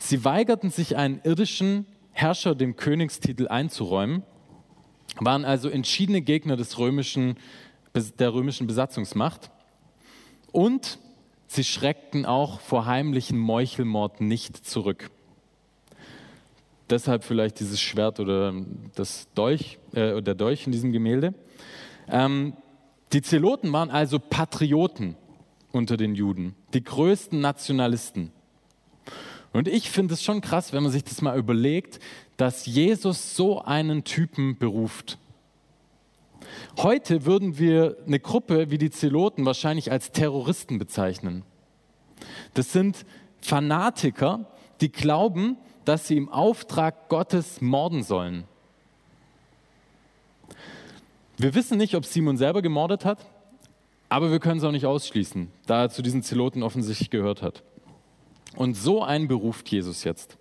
Sie 0.00 0.24
weigerten 0.24 0.70
sich, 0.70 0.96
einen 0.96 1.20
irdischen 1.22 1.86
Herrscher 2.10 2.56
dem 2.56 2.74
Königstitel 2.74 3.46
einzuräumen, 3.46 4.24
waren 5.20 5.44
also 5.44 5.68
entschiedene 5.68 6.20
Gegner 6.20 6.56
des 6.56 6.78
römischen, 6.78 7.36
der 8.18 8.34
römischen 8.34 8.66
Besatzungsmacht 8.66 9.52
und 10.50 10.98
sie 11.46 11.62
schreckten 11.62 12.26
auch 12.26 12.58
vor 12.60 12.86
heimlichen 12.86 13.38
Meuchelmord 13.38 14.20
nicht 14.20 14.56
zurück 14.56 15.10
deshalb 16.90 17.24
vielleicht 17.24 17.60
dieses 17.60 17.80
Schwert 17.80 18.20
oder 18.20 18.54
das 18.94 19.28
Dolch, 19.34 19.78
äh, 19.92 20.20
der 20.22 20.34
Dolch 20.34 20.66
in 20.66 20.72
diesem 20.72 20.92
Gemälde. 20.92 21.34
Ähm, 22.08 22.54
die 23.12 23.22
Zeloten 23.22 23.72
waren 23.72 23.90
also 23.90 24.18
Patrioten 24.18 25.16
unter 25.72 25.96
den 25.96 26.14
Juden, 26.14 26.54
die 26.74 26.82
größten 26.82 27.40
Nationalisten. 27.40 28.32
Und 29.52 29.68
ich 29.68 29.90
finde 29.90 30.14
es 30.14 30.22
schon 30.22 30.40
krass, 30.40 30.72
wenn 30.72 30.82
man 30.82 30.92
sich 30.92 31.04
das 31.04 31.22
mal 31.22 31.36
überlegt, 31.36 31.98
dass 32.36 32.66
Jesus 32.66 33.34
so 33.34 33.62
einen 33.62 34.04
Typen 34.04 34.56
beruft. 34.58 35.18
Heute 36.78 37.24
würden 37.24 37.58
wir 37.58 37.96
eine 38.06 38.20
Gruppe 38.20 38.70
wie 38.70 38.78
die 38.78 38.90
Zeloten 38.90 39.44
wahrscheinlich 39.44 39.90
als 39.90 40.12
Terroristen 40.12 40.78
bezeichnen. 40.78 41.44
Das 42.54 42.72
sind 42.72 43.04
Fanatiker, 43.40 44.46
die 44.80 44.90
glauben, 44.90 45.56
dass 45.84 46.06
sie 46.06 46.16
im 46.16 46.28
Auftrag 46.28 47.08
Gottes 47.08 47.60
morden 47.60 48.02
sollen. 48.02 48.44
Wir 51.36 51.54
wissen 51.54 51.78
nicht, 51.78 51.94
ob 51.94 52.04
Simon 52.04 52.36
selber 52.36 52.62
gemordet 52.62 53.04
hat, 53.04 53.26
aber 54.08 54.30
wir 54.30 54.40
können 54.40 54.58
es 54.58 54.64
auch 54.64 54.72
nicht 54.72 54.86
ausschließen, 54.86 55.50
da 55.66 55.82
er 55.82 55.90
zu 55.90 56.02
diesen 56.02 56.22
Zeloten 56.22 56.62
offensichtlich 56.62 57.10
gehört 57.10 57.42
hat. 57.42 57.62
Und 58.56 58.74
so 58.74 59.02
einen 59.02 59.28
beruft 59.28 59.68
Jesus 59.68 60.04
jetzt. 60.04 60.36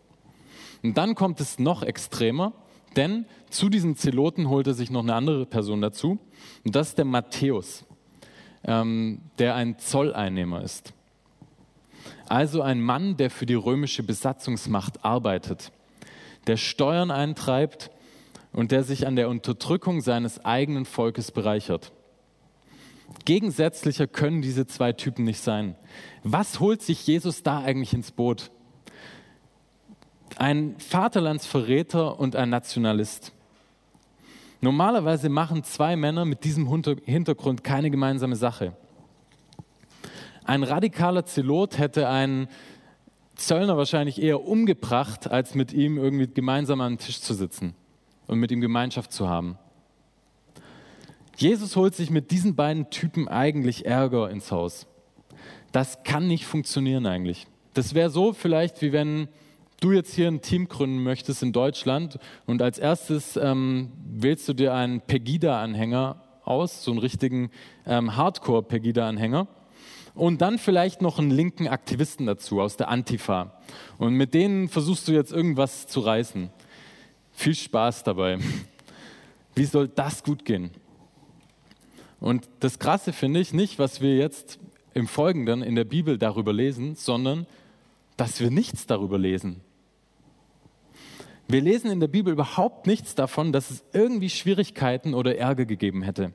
Und 0.83 0.97
dann 0.97 1.15
kommt 1.15 1.39
es 1.41 1.59
noch 1.59 1.83
extremer, 1.83 2.53
denn 2.95 3.25
zu 3.49 3.69
diesen 3.69 3.95
Zeloten 3.95 4.49
holt 4.49 4.67
er 4.67 4.73
sich 4.73 4.89
noch 4.89 5.03
eine 5.03 5.13
andere 5.13 5.45
Person 5.45 5.81
dazu. 5.81 6.19
Und 6.63 6.75
das 6.75 6.89
ist 6.89 6.97
der 6.97 7.05
Matthäus, 7.05 7.85
ähm, 8.63 9.21
der 9.37 9.55
ein 9.55 9.77
Zolleinnehmer 9.77 10.63
ist. 10.63 10.93
Also 12.27 12.61
ein 12.61 12.81
Mann, 12.81 13.17
der 13.17 13.29
für 13.29 13.45
die 13.45 13.55
römische 13.55 14.03
Besatzungsmacht 14.03 15.03
arbeitet, 15.03 15.71
der 16.47 16.57
Steuern 16.57 17.11
eintreibt 17.11 17.91
und 18.53 18.71
der 18.71 18.83
sich 18.83 19.05
an 19.05 19.15
der 19.15 19.29
Unterdrückung 19.29 20.01
seines 20.01 20.43
eigenen 20.45 20.85
Volkes 20.85 21.31
bereichert. 21.31 21.91
Gegensätzlicher 23.25 24.07
können 24.07 24.41
diese 24.41 24.65
zwei 24.65 24.93
Typen 24.93 25.25
nicht 25.25 25.41
sein. 25.41 25.75
Was 26.23 26.59
holt 26.59 26.81
sich 26.81 27.05
Jesus 27.05 27.43
da 27.43 27.59
eigentlich 27.59 27.93
ins 27.93 28.11
Boot? 28.11 28.51
Ein 30.37 30.75
Vaterlandsverräter 30.79 32.19
und 32.19 32.35
ein 32.35 32.49
Nationalist. 32.49 33.33
Normalerweise 34.61 35.29
machen 35.29 35.63
zwei 35.63 35.95
Männer 35.95 36.25
mit 36.25 36.43
diesem 36.43 36.67
Hintergrund 37.05 37.63
keine 37.63 37.91
gemeinsame 37.91 38.35
Sache. 38.35 38.73
Ein 40.43 40.63
radikaler 40.63 41.25
Zelot 41.25 41.77
hätte 41.77 42.09
einen 42.09 42.47
Zöllner 43.35 43.77
wahrscheinlich 43.77 44.21
eher 44.21 44.43
umgebracht, 44.43 45.29
als 45.29 45.55
mit 45.55 45.71
ihm 45.71 45.97
irgendwie 45.97 46.27
gemeinsam 46.27 46.81
am 46.81 46.97
Tisch 46.97 47.21
zu 47.21 47.33
sitzen 47.33 47.73
und 48.27 48.39
mit 48.39 48.51
ihm 48.51 48.59
Gemeinschaft 48.59 49.13
zu 49.13 49.29
haben. 49.29 49.57
Jesus 51.39 51.77
holt 51.77 51.95
sich 51.95 52.09
mit 52.09 52.31
diesen 52.31 52.55
beiden 52.55 52.89
Typen 52.89 53.29
eigentlich 53.29 53.85
Ärger 53.85 54.29
ins 54.29 54.51
Haus. 54.51 54.87
Das 55.71 56.03
kann 56.03 56.27
nicht 56.27 56.45
funktionieren 56.45 57.05
eigentlich. 57.05 57.47
Das 57.73 57.93
wäre 57.93 58.09
so 58.09 58.33
vielleicht, 58.33 58.81
wie 58.81 58.91
wenn 58.91 59.29
du 59.79 59.93
jetzt 59.93 60.13
hier 60.13 60.27
ein 60.27 60.41
Team 60.41 60.67
gründen 60.67 61.01
möchtest 61.01 61.41
in 61.41 61.53
Deutschland 61.53 62.19
und 62.45 62.61
als 62.61 62.77
erstes 62.77 63.37
ähm, 63.37 63.93
wählst 64.03 64.49
du 64.49 64.53
dir 64.53 64.73
einen 64.73 64.99
Pegida-Anhänger 64.99 66.21
aus, 66.43 66.83
so 66.83 66.91
einen 66.91 66.99
richtigen 66.99 67.51
ähm, 67.85 68.17
Hardcore-Pegida-Anhänger 68.17 69.47
und 70.15 70.41
dann 70.41 70.57
vielleicht 70.57 71.01
noch 71.01 71.19
einen 71.19 71.31
linken 71.31 71.69
Aktivisten 71.69 72.25
dazu 72.25 72.59
aus 72.59 72.75
der 72.75 72.89
Antifa. 72.89 73.61
Und 73.97 74.15
mit 74.15 74.33
denen 74.33 74.67
versuchst 74.67 75.07
du 75.07 75.13
jetzt 75.13 75.31
irgendwas 75.31 75.87
zu 75.87 76.01
reißen. 76.01 76.49
Viel 77.31 77.55
Spaß 77.55 78.03
dabei. 78.03 78.39
Wie 79.55 79.65
soll 79.65 79.87
das 79.87 80.21
gut 80.21 80.43
gehen? 80.43 80.71
Und 82.19 82.49
das 82.59 82.79
Krasse 82.79 83.13
finde 83.13 83.39
ich 83.39 83.53
nicht, 83.53 83.79
was 83.79 84.01
wir 84.01 84.15
jetzt 84.17 84.59
im 84.93 85.07
Folgenden 85.07 85.61
in 85.61 85.75
der 85.75 85.85
Bibel 85.85 86.17
darüber 86.17 86.51
lesen, 86.51 86.95
sondern 86.95 87.45
dass 88.17 88.39
wir 88.41 88.51
nichts 88.51 88.85
darüber 88.85 89.17
lesen. 89.17 89.61
Wir 91.47 91.61
lesen 91.61 91.89
in 91.89 91.99
der 91.99 92.07
Bibel 92.07 92.33
überhaupt 92.33 92.85
nichts 92.85 93.15
davon, 93.15 93.51
dass 93.51 93.71
es 93.71 93.83
irgendwie 93.93 94.29
Schwierigkeiten 94.29 95.13
oder 95.13 95.37
Ärger 95.37 95.65
gegeben 95.65 96.03
hätte. 96.03 96.33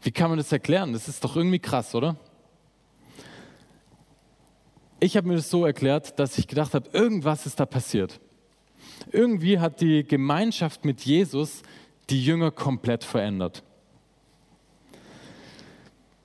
Wie 0.00 0.12
kann 0.12 0.30
man 0.30 0.38
das 0.38 0.52
erklären? 0.52 0.92
Das 0.92 1.08
ist 1.08 1.22
doch 1.22 1.36
irgendwie 1.36 1.58
krass, 1.58 1.94
oder? 1.94 2.16
Ich 5.00 5.16
habe 5.16 5.28
mir 5.28 5.34
das 5.34 5.50
so 5.50 5.66
erklärt, 5.66 6.18
dass 6.18 6.38
ich 6.38 6.46
gedacht 6.46 6.74
habe, 6.74 6.88
irgendwas 6.92 7.44
ist 7.44 7.58
da 7.58 7.66
passiert. 7.66 8.20
Irgendwie 9.10 9.58
hat 9.58 9.80
die 9.80 10.04
Gemeinschaft 10.04 10.84
mit 10.84 11.00
Jesus 11.00 11.62
die 12.08 12.24
Jünger 12.24 12.52
komplett 12.52 13.02
verändert 13.02 13.64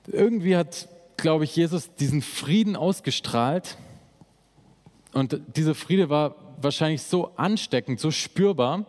irgendwie 0.08 0.56
hat, 0.56 0.88
glaube 1.18 1.44
ich, 1.44 1.56
Jesus 1.56 1.94
diesen 1.96 2.22
Frieden 2.22 2.76
ausgestrahlt. 2.76 3.78
Und 5.14 5.40
dieser 5.56 5.76
Friede 5.76 6.10
war 6.10 6.36
wahrscheinlich 6.62 7.04
so 7.04 7.32
ansteckend, 7.36 8.00
so 8.00 8.12
spürbar, 8.12 8.86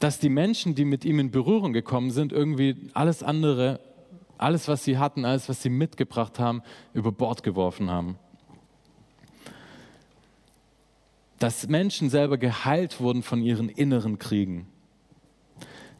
dass 0.00 0.18
die 0.18 0.28
Menschen, 0.28 0.74
die 0.74 0.84
mit 0.84 1.04
ihm 1.04 1.18
in 1.18 1.30
Berührung 1.30 1.72
gekommen 1.72 2.10
sind, 2.10 2.32
irgendwie 2.32 2.76
alles 2.94 3.22
andere, 3.22 3.80
alles, 4.38 4.68
was 4.68 4.84
sie 4.84 4.98
hatten, 4.98 5.24
alles, 5.24 5.48
was 5.48 5.62
sie 5.62 5.70
mitgebracht 5.70 6.38
haben, 6.38 6.62
über 6.92 7.12
Bord 7.12 7.42
geworfen 7.42 7.90
haben. 7.90 8.18
Dass 11.38 11.68
Menschen 11.68 12.10
selber 12.10 12.38
geheilt 12.38 13.00
wurden 13.00 13.22
von 13.22 13.42
ihren 13.42 13.68
inneren 13.68 14.18
Kriegen. 14.18 14.66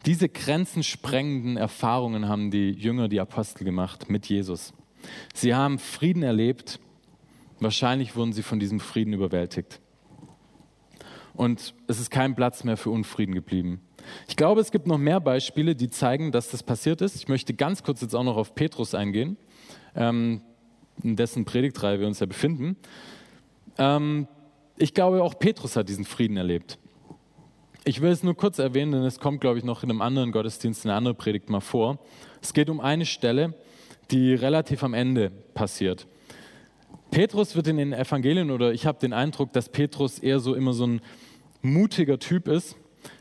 Diese 0.06 0.28
grenzensprengenden 0.28 1.56
Erfahrungen 1.56 2.28
haben 2.28 2.50
die 2.50 2.72
Jünger, 2.72 3.08
die 3.08 3.20
Apostel 3.20 3.64
gemacht 3.64 4.10
mit 4.10 4.26
Jesus. 4.26 4.74
Sie 5.32 5.54
haben 5.54 5.78
Frieden 5.78 6.22
erlebt. 6.22 6.78
Wahrscheinlich 7.58 8.14
wurden 8.14 8.32
sie 8.34 8.42
von 8.42 8.58
diesem 8.58 8.80
Frieden 8.80 9.14
überwältigt. 9.14 9.80
Und 11.32 11.74
es 11.86 12.00
ist 12.00 12.10
kein 12.10 12.34
Platz 12.34 12.64
mehr 12.64 12.76
für 12.76 12.90
Unfrieden 12.90 13.34
geblieben. 13.34 13.80
Ich 14.28 14.36
glaube, 14.36 14.60
es 14.60 14.70
gibt 14.70 14.86
noch 14.86 14.98
mehr 14.98 15.20
Beispiele, 15.20 15.74
die 15.74 15.88
zeigen, 15.88 16.32
dass 16.32 16.50
das 16.50 16.62
passiert 16.62 17.00
ist. 17.00 17.16
Ich 17.16 17.28
möchte 17.28 17.54
ganz 17.54 17.82
kurz 17.82 18.02
jetzt 18.02 18.14
auch 18.14 18.24
noch 18.24 18.36
auf 18.36 18.54
Petrus 18.54 18.94
eingehen, 18.94 19.38
ähm, 19.96 20.42
in 21.02 21.16
dessen 21.16 21.46
Predigtreihe 21.46 21.98
wir 21.98 22.06
uns 22.06 22.20
ja 22.20 22.26
befinden. 22.26 22.76
Ähm, 23.78 24.28
ich 24.76 24.92
glaube, 24.92 25.22
auch 25.22 25.38
Petrus 25.38 25.76
hat 25.76 25.88
diesen 25.88 26.04
Frieden 26.04 26.36
erlebt. 26.36 26.78
Ich 27.86 28.00
will 28.00 28.10
es 28.10 28.22
nur 28.22 28.34
kurz 28.34 28.58
erwähnen, 28.58 28.92
denn 28.92 29.02
es 29.02 29.20
kommt, 29.20 29.42
glaube 29.42 29.58
ich, 29.58 29.64
noch 29.64 29.82
in 29.82 29.90
einem 29.90 30.00
anderen 30.00 30.32
Gottesdienst, 30.32 30.86
in 30.86 30.90
einer 30.90 30.96
anderen 30.96 31.18
Predigt 31.18 31.50
mal 31.50 31.60
vor. 31.60 31.98
Es 32.40 32.54
geht 32.54 32.70
um 32.70 32.80
eine 32.80 33.04
Stelle, 33.04 33.52
die 34.10 34.32
relativ 34.32 34.82
am 34.82 34.94
Ende 34.94 35.30
passiert. 35.52 36.06
Petrus 37.10 37.54
wird 37.54 37.66
in 37.66 37.76
den 37.76 37.92
Evangelien, 37.92 38.50
oder 38.50 38.72
ich 38.72 38.86
habe 38.86 38.98
den 38.98 39.12
Eindruck, 39.12 39.52
dass 39.52 39.68
Petrus 39.68 40.18
eher 40.18 40.40
so 40.40 40.54
immer 40.54 40.72
so 40.72 40.86
ein 40.86 41.02
mutiger 41.60 42.18
Typ 42.18 42.48
ist, 42.48 42.74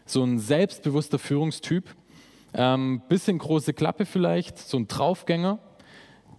so 0.05 0.23
ein 0.23 0.39
selbstbewusster 0.39 1.19
Führungstyp, 1.19 1.93
ähm, 2.53 3.01
bisschen 3.09 3.39
große 3.39 3.73
Klappe 3.73 4.05
vielleicht, 4.05 4.57
so 4.57 4.77
ein 4.77 4.87
Draufgänger, 4.87 5.59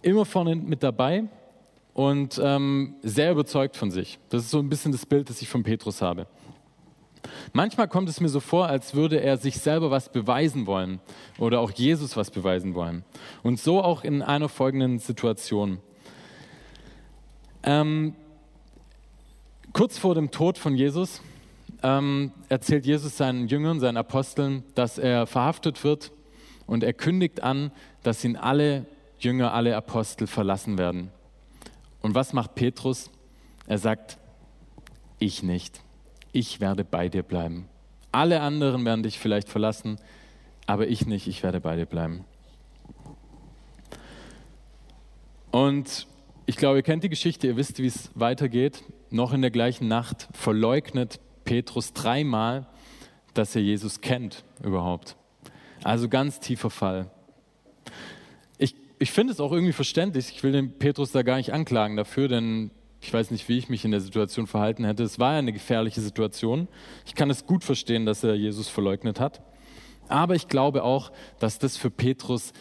immer 0.01 0.25
vorne 0.25 0.55
mit 0.55 0.81
dabei 0.81 1.25
und 1.93 2.41
ähm, 2.43 2.95
sehr 3.03 3.31
überzeugt 3.31 3.77
von 3.77 3.91
sich. 3.91 4.17
Das 4.29 4.45
ist 4.45 4.49
so 4.49 4.57
ein 4.57 4.67
bisschen 4.67 4.91
das 4.91 5.05
Bild, 5.05 5.29
das 5.29 5.43
ich 5.43 5.47
von 5.47 5.61
Petrus 5.61 6.01
habe. 6.01 6.25
Manchmal 7.53 7.87
kommt 7.87 8.09
es 8.09 8.19
mir 8.19 8.29
so 8.29 8.39
vor, 8.39 8.67
als 8.67 8.95
würde 8.95 9.21
er 9.21 9.37
sich 9.37 9.57
selber 9.57 9.91
was 9.91 10.11
beweisen 10.11 10.67
wollen 10.67 10.99
oder 11.37 11.59
auch 11.59 11.71
Jesus 11.71 12.17
was 12.17 12.31
beweisen 12.31 12.75
wollen. 12.75 13.03
Und 13.43 13.59
so 13.59 13.81
auch 13.81 14.03
in 14.03 14.21
einer 14.21 14.49
folgenden 14.49 14.99
Situation. 14.99 15.79
Ähm, 17.63 18.15
kurz 19.73 19.97
vor 19.97 20.15
dem 20.15 20.31
Tod 20.31 20.57
von 20.57 20.75
Jesus 20.75 21.21
ähm, 21.83 22.31
erzählt 22.49 22.85
Jesus 22.85 23.17
seinen 23.17 23.47
Jüngern, 23.47 23.79
seinen 23.79 23.97
Aposteln, 23.97 24.63
dass 24.75 24.97
er 24.97 25.27
verhaftet 25.27 25.83
wird 25.83 26.11
und 26.67 26.83
er 26.83 26.93
kündigt 26.93 27.41
an, 27.41 27.71
dass 28.03 28.23
ihn 28.23 28.35
alle 28.35 28.85
Jünger, 29.19 29.53
alle 29.53 29.75
Apostel 29.75 30.27
verlassen 30.27 30.77
werden. 30.77 31.11
Und 32.01 32.15
was 32.15 32.33
macht 32.33 32.55
Petrus? 32.55 33.09
Er 33.65 33.77
sagt, 33.77 34.17
ich 35.17 35.41
nicht 35.41 35.81
ich 36.35 36.59
werde 36.59 36.83
bei 36.83 37.07
dir 37.07 37.23
bleiben. 37.23 37.69
Alle 38.11 38.41
anderen 38.41 38.83
werden 38.83 39.03
dich 39.03 39.19
vielleicht 39.19 39.47
verlassen, 39.47 39.97
aber 40.67 40.87
ich 40.87 41.05
nicht, 41.05 41.27
ich 41.27 41.43
werde 41.43 41.61
bei 41.61 41.77
dir 41.77 41.85
bleiben. 41.85 42.25
Und 45.51 46.07
ich 46.45 46.57
glaube, 46.57 46.77
ihr 46.77 46.83
kennt 46.83 47.05
die 47.05 47.09
Geschichte, 47.09 47.47
ihr 47.47 47.55
wisst, 47.55 47.79
wie 47.79 47.87
es 47.87 48.11
weitergeht. 48.15 48.83
Noch 49.09 49.31
in 49.31 49.41
der 49.41 49.51
gleichen 49.51 49.87
Nacht 49.87 50.27
verleugnet 50.33 51.21
Petrus 51.45 51.93
dreimal, 51.93 52.67
dass 53.33 53.55
er 53.55 53.61
Jesus 53.61 54.01
kennt 54.01 54.43
überhaupt. 54.61 55.15
Also 55.85 56.09
ganz 56.09 56.41
tiefer 56.41 56.69
Fall. 56.69 57.09
Ich, 58.57 58.75
ich 58.99 59.11
finde 59.11 59.31
es 59.31 59.39
auch 59.39 59.53
irgendwie 59.53 59.73
verständlich. 59.73 60.31
Ich 60.31 60.43
will 60.43 60.51
den 60.51 60.77
Petrus 60.77 61.13
da 61.13 61.21
gar 61.21 61.37
nicht 61.37 61.53
anklagen 61.53 61.95
dafür, 61.95 62.27
denn 62.27 62.71
ich 63.05 63.13
weiß 63.13 63.29
nicht, 63.29 63.47
wie 63.47 63.57
ich 63.57 63.69
mich 63.69 63.85
in 63.85 63.91
der 63.91 64.01
Situation 64.01 64.47
verhalten 64.47 64.83
hätte. 64.83 65.03
Es 65.03 65.19
war 65.19 65.33
ja 65.33 65.39
eine 65.39 65.53
gefährliche 65.53 66.01
Situation. 66.01 66.67
Ich 67.05 67.13
kann 67.13 67.29
es 67.29 67.45
gut 67.45 67.63
verstehen, 67.63 68.07
dass 68.07 68.23
er 68.23 68.33
Jesus 68.33 68.67
verleugnet 68.67 69.19
hat. 69.19 69.41
Aber 70.07 70.33
ich 70.33 70.47
glaube 70.47 70.83
auch, 70.83 71.11
dass 71.39 71.59
das 71.59 71.77
für 71.77 71.91
Petrus 71.91 72.51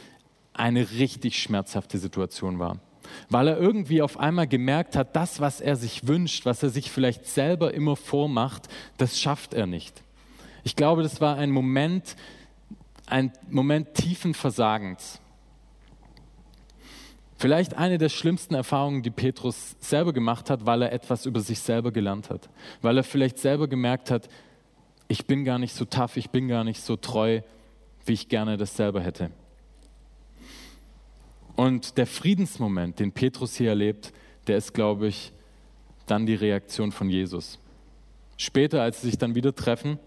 eine 0.53 0.91
richtig 0.93 1.41
schmerzhafte 1.41 1.97
Situation 1.97 2.59
war. 2.59 2.79
Weil 3.31 3.49
er 3.49 3.59
irgendwie 3.59 4.03
auf 4.03 4.19
einmal 4.19 4.47
gemerkt 4.47 4.97
hat, 4.97 5.17
das, 5.17 5.41
was 5.41 5.63
er 5.63 5.77
sich 5.77 6.07
wünscht, 6.07 6.45
was 6.45 6.63
er 6.63 6.69
sich 6.69 6.91
vielleicht 6.91 7.27
selber 7.27 7.73
immer 7.73 7.97
vormacht, 7.97 8.69
das 8.99 9.19
schafft 9.19 9.55
er 9.55 9.67
nicht. 9.67 10.03
Ich 10.63 10.77
glaube, 10.77 11.03
das 11.03 11.23
war 11.23 11.37
ein 11.37 11.51
Moment, 11.51 12.17
ein 13.07 13.33
Moment 13.49 13.95
tiefen 13.95 14.35
Versagens. 14.35 15.21
Vielleicht 17.37 17.75
eine 17.75 17.99
der 17.99 18.09
schlimmsten 18.09 18.55
Erfahrungen, 18.55 19.03
die 19.03 19.11
Petrus 19.11 19.77
selber 19.81 20.13
gemacht 20.13 20.51
hat, 20.51 20.67
weil 20.67 20.83
er 20.83 20.93
etwas 20.93 21.27
über 21.27 21.41
sich 21.41 21.59
selber 21.59 21.91
gelernt 21.91 22.31
hat. 22.31 22.49
Weil 22.81 22.97
er 22.97 23.05
vielleicht 23.05 23.39
selber 23.39 23.69
gemerkt 23.69 24.11
hat, 24.11 24.29
ich 25.09 25.27
bin 25.27 25.45
gar 25.45 25.59
nicht 25.59 25.75
so 25.75 25.85
tough, 25.85 26.17
ich 26.17 26.31
bin 26.31 26.49
gar 26.49 26.65
nicht 26.65 26.81
so 26.81 26.97
treu, 26.97 27.41
wie 28.07 28.13
ich 28.13 28.29
gerne 28.29 28.57
das 28.57 28.77
selber 28.77 29.01
hätte. 29.01 29.31
Und 31.57 31.99
der 31.99 32.07
Friedensmoment, 32.07 32.99
den 32.99 33.13
Petrus 33.13 33.57
hier 33.57 33.71
erlebt, 33.71 34.13
der 34.47 34.57
ist, 34.57 34.73
glaube 34.73 35.09
ich, 35.09 35.33
dann 36.07 36.27
die 36.27 36.35
Reaktion 36.35 36.93
von 36.93 37.09
Jesus. 37.09 37.59
Später, 38.37 38.83
als 38.83 39.01
sie 39.01 39.09
sich 39.09 39.19
dann 39.19 39.35
wieder 39.35 39.55
treffen, 39.55 39.99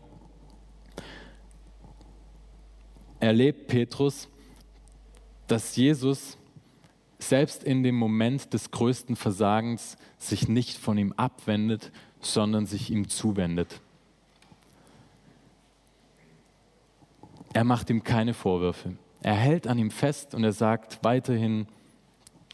erlebt 3.20 3.68
Petrus, 3.68 4.28
dass 5.48 5.76
Jesus 5.76 6.38
selbst 7.20 7.64
in 7.64 7.84
dem 7.84 7.96
Moment 7.96 8.54
des 8.54 8.72
größten 8.72 9.16
Versagens 9.16 9.98
sich 10.18 10.48
nicht 10.48 10.78
von 10.78 10.98
ihm 10.98 11.14
abwendet, 11.14 11.92
sondern 12.20 12.66
sich 12.66 12.92
ihm 12.92 13.10
zuwendet. 13.10 13.82
Er 17.54 17.64
macht 17.64 17.90
ihm 17.90 18.04
keine 18.04 18.34
Vorwürfe. 18.34 18.98
Er 19.22 19.34
hält 19.34 19.68
an 19.68 19.80
ihm 19.80 19.90
fest 19.90 20.36
und 20.36 20.44
er 20.44 20.52
sagt 20.52 21.00
weiterhin, 21.04 21.68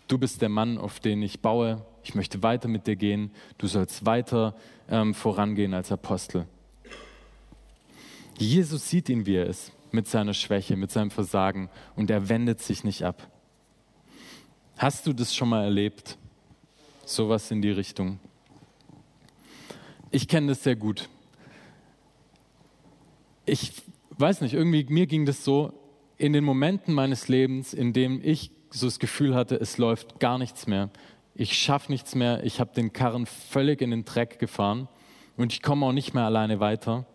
du 0.08 0.18
bist 0.18 0.42
der 0.42 0.50
Mann, 0.50 0.78
auf 0.78 1.00
den 1.00 1.22
ich 1.22 1.42
baue, 1.42 1.86
ich 2.04 2.16
möchte 2.16 2.44
weiter 2.44 2.68
mit 2.68 2.88
dir 2.88 2.96
gehen, 2.96 3.32
du 3.58 3.68
sollst 3.68 4.06
weiter 4.06 4.56
ähm, 4.90 5.14
vorangehen 5.14 5.74
als 5.74 5.92
Apostel. 5.92 6.48
Jesus 8.38 8.90
sieht 8.90 9.10
ihn, 9.10 9.26
wie 9.26 9.36
er 9.36 9.46
ist, 9.46 9.72
mit 9.92 10.08
seiner 10.08 10.34
Schwäche, 10.34 10.76
mit 10.76 10.92
seinem 10.92 11.12
Versagen 11.12 11.70
und 11.96 12.10
er 12.10 12.30
wendet 12.30 12.62
sich 12.62 12.84
nicht 12.84 13.04
ab. 13.04 13.30
Hast 14.78 15.06
du 15.06 15.14
das 15.14 15.36
schon 15.36 15.50
mal 15.50 15.64
erlebt? 15.64 16.18
Sowas 17.06 17.52
in 17.52 17.62
die 17.62 17.72
Richtung. 17.72 18.20
Ich 20.12 20.28
kenne 20.28 20.48
das 20.48 20.64
sehr 20.64 20.76
gut. 20.76 21.10
Ich 23.46 23.74
weiß 24.12 24.42
nicht, 24.42 24.54
irgendwie 24.54 24.86
mir 24.86 25.08
ging 25.08 25.26
das 25.26 25.44
so 25.44 25.74
in 26.18 26.34
den 26.34 26.44
Momenten 26.44 26.94
meines 26.94 27.28
Lebens, 27.28 27.74
in 27.74 27.94
denen 27.94 28.24
ich 28.24 28.52
so 28.70 28.88
das 28.88 29.00
Gefühl 29.00 29.36
hatte, 29.36 29.56
es 29.56 29.78
läuft 29.78 30.20
gar 30.20 30.38
nichts 30.38 30.68
mehr. 30.68 30.90
Ich 31.36 31.58
schaffe 31.58 31.92
nichts 31.92 32.16
mehr. 32.16 32.44
Ich 32.44 32.60
habe 32.60 32.74
den 32.74 32.94
Karren 32.94 33.26
völlig 33.26 33.82
in 33.82 33.92
den 33.92 34.06
Dreck 34.06 34.40
gefahren 34.40 34.88
und 35.38 35.52
ich 35.52 35.62
komme 35.62 35.86
auch 35.86 35.92
nicht 35.92 36.14
mehr 36.14 36.24
alleine 36.24 36.60
weiter. 36.60 37.06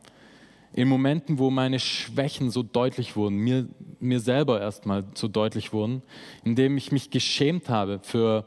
In 0.72 0.88
Momenten, 0.88 1.38
wo 1.38 1.50
meine 1.50 1.78
Schwächen 1.80 2.50
so 2.50 2.62
deutlich 2.62 3.16
wurden, 3.16 3.36
mir, 3.36 3.68
mir 4.00 4.20
selber 4.20 4.60
erstmal 4.60 5.04
so 5.14 5.28
deutlich 5.28 5.72
wurden, 5.72 6.02
in 6.44 6.54
dem 6.54 6.76
ich 6.76 6.92
mich 6.92 7.10
geschämt 7.10 7.68
habe 7.68 8.00
für, 8.02 8.46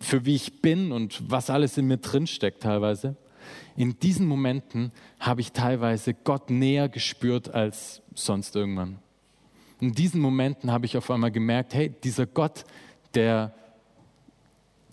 für 0.00 0.24
wie 0.24 0.34
ich 0.34 0.60
bin 0.60 0.92
und 0.92 1.30
was 1.30 1.50
alles 1.50 1.78
in 1.78 1.86
mir 1.86 1.98
drinsteckt 1.98 2.62
teilweise. 2.62 3.16
In 3.76 3.98
diesen 3.98 4.26
Momenten 4.26 4.92
habe 5.20 5.40
ich 5.40 5.52
teilweise 5.52 6.14
Gott 6.14 6.50
näher 6.50 6.88
gespürt 6.88 7.52
als 7.52 8.02
sonst 8.14 8.56
irgendwann. 8.56 8.98
In 9.80 9.92
diesen 9.92 10.20
Momenten 10.20 10.70
habe 10.70 10.86
ich 10.86 10.96
auf 10.96 11.10
einmal 11.10 11.30
gemerkt, 11.30 11.74
hey, 11.74 11.92
dieser 12.02 12.26
Gott, 12.26 12.64
der, 13.14 13.54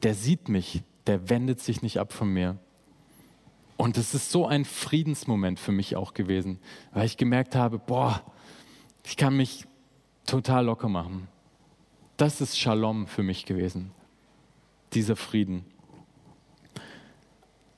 der 0.03 0.15
sieht 0.15 0.49
mich, 0.49 0.81
der 1.07 1.29
wendet 1.29 1.61
sich 1.61 1.81
nicht 1.81 1.99
ab 1.99 2.13
von 2.13 2.31
mir. 2.33 2.57
Und 3.81 3.97
es 3.97 4.13
ist 4.13 4.29
so 4.29 4.45
ein 4.45 4.63
Friedensmoment 4.63 5.59
für 5.59 5.71
mich 5.71 5.95
auch 5.95 6.13
gewesen, 6.13 6.59
weil 6.93 7.07
ich 7.07 7.17
gemerkt 7.17 7.55
habe, 7.55 7.79
boah, 7.79 8.21
ich 9.03 9.17
kann 9.17 9.35
mich 9.35 9.65
total 10.27 10.65
locker 10.65 10.87
machen. 10.87 11.27
Das 12.15 12.41
ist 12.41 12.59
Shalom 12.59 13.07
für 13.07 13.23
mich 13.23 13.43
gewesen, 13.43 13.89
dieser 14.93 15.15
Frieden. 15.15 15.65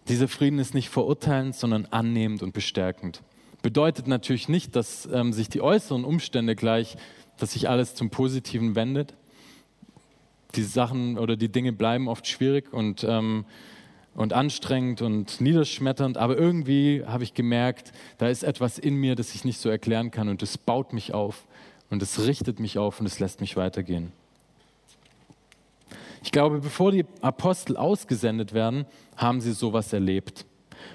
Dieser 0.10 0.28
Frieden 0.28 0.60
ist 0.60 0.74
nicht 0.74 0.90
verurteilend, 0.90 1.56
sondern 1.56 1.86
annehmend 1.86 2.44
und 2.44 2.52
bestärkend. 2.52 3.24
Bedeutet 3.62 4.06
natürlich 4.06 4.50
nicht, 4.50 4.76
dass 4.76 5.06
ähm, 5.06 5.32
sich 5.32 5.48
die 5.48 5.62
äußeren 5.62 6.04
Umstände 6.04 6.58
gleich, 6.58 6.98
dass 7.38 7.54
sich 7.54 7.70
alles 7.70 7.96
zum 7.96 8.10
Positiven 8.10 8.76
wendet. 8.76 9.14
Die 10.56 10.64
Sachen 10.64 11.18
oder 11.18 11.38
die 11.38 11.50
Dinge 11.50 11.72
bleiben 11.72 12.10
oft 12.10 12.28
schwierig 12.28 12.74
und, 12.74 13.06
ähm, 13.06 13.46
und 14.16 14.34
anstrengend 14.34 15.02
und 15.02 15.42
niederschmetternd, 15.42 16.18
aber 16.18 16.38
irgendwie 16.38 17.04
habe 17.06 17.24
ich 17.24 17.34
gemerkt, 17.34 17.92
da 18.18 18.28
ist 18.28 18.44
etwas 18.44 18.78
in 18.78 18.96
mir, 18.96 19.16
das 19.16 19.34
ich 19.34 19.44
nicht 19.44 19.60
so 19.60 19.70
erklären 19.70 20.12
kann 20.12 20.30
und 20.30 20.44
es 20.44 20.58
baut 20.58 20.94
mich 20.94 21.14
auf 21.14 21.46
und 21.90 22.02
es 22.02 22.26
richtet 22.26 22.60
mich 22.60 22.78
auf 22.78 23.00
und 23.00 23.06
es 23.06 23.20
lässt 23.20 23.42
mich 23.42 23.56
weitergehen. 23.56 24.12
Ich 26.24 26.32
glaube, 26.32 26.60
bevor 26.60 26.92
die 26.92 27.06
Apostel 27.22 27.76
ausgesendet 27.76 28.54
werden, 28.54 28.86
haben 29.18 29.42
sie 29.42 29.52
sowas 29.52 29.92
erlebt. 29.92 30.46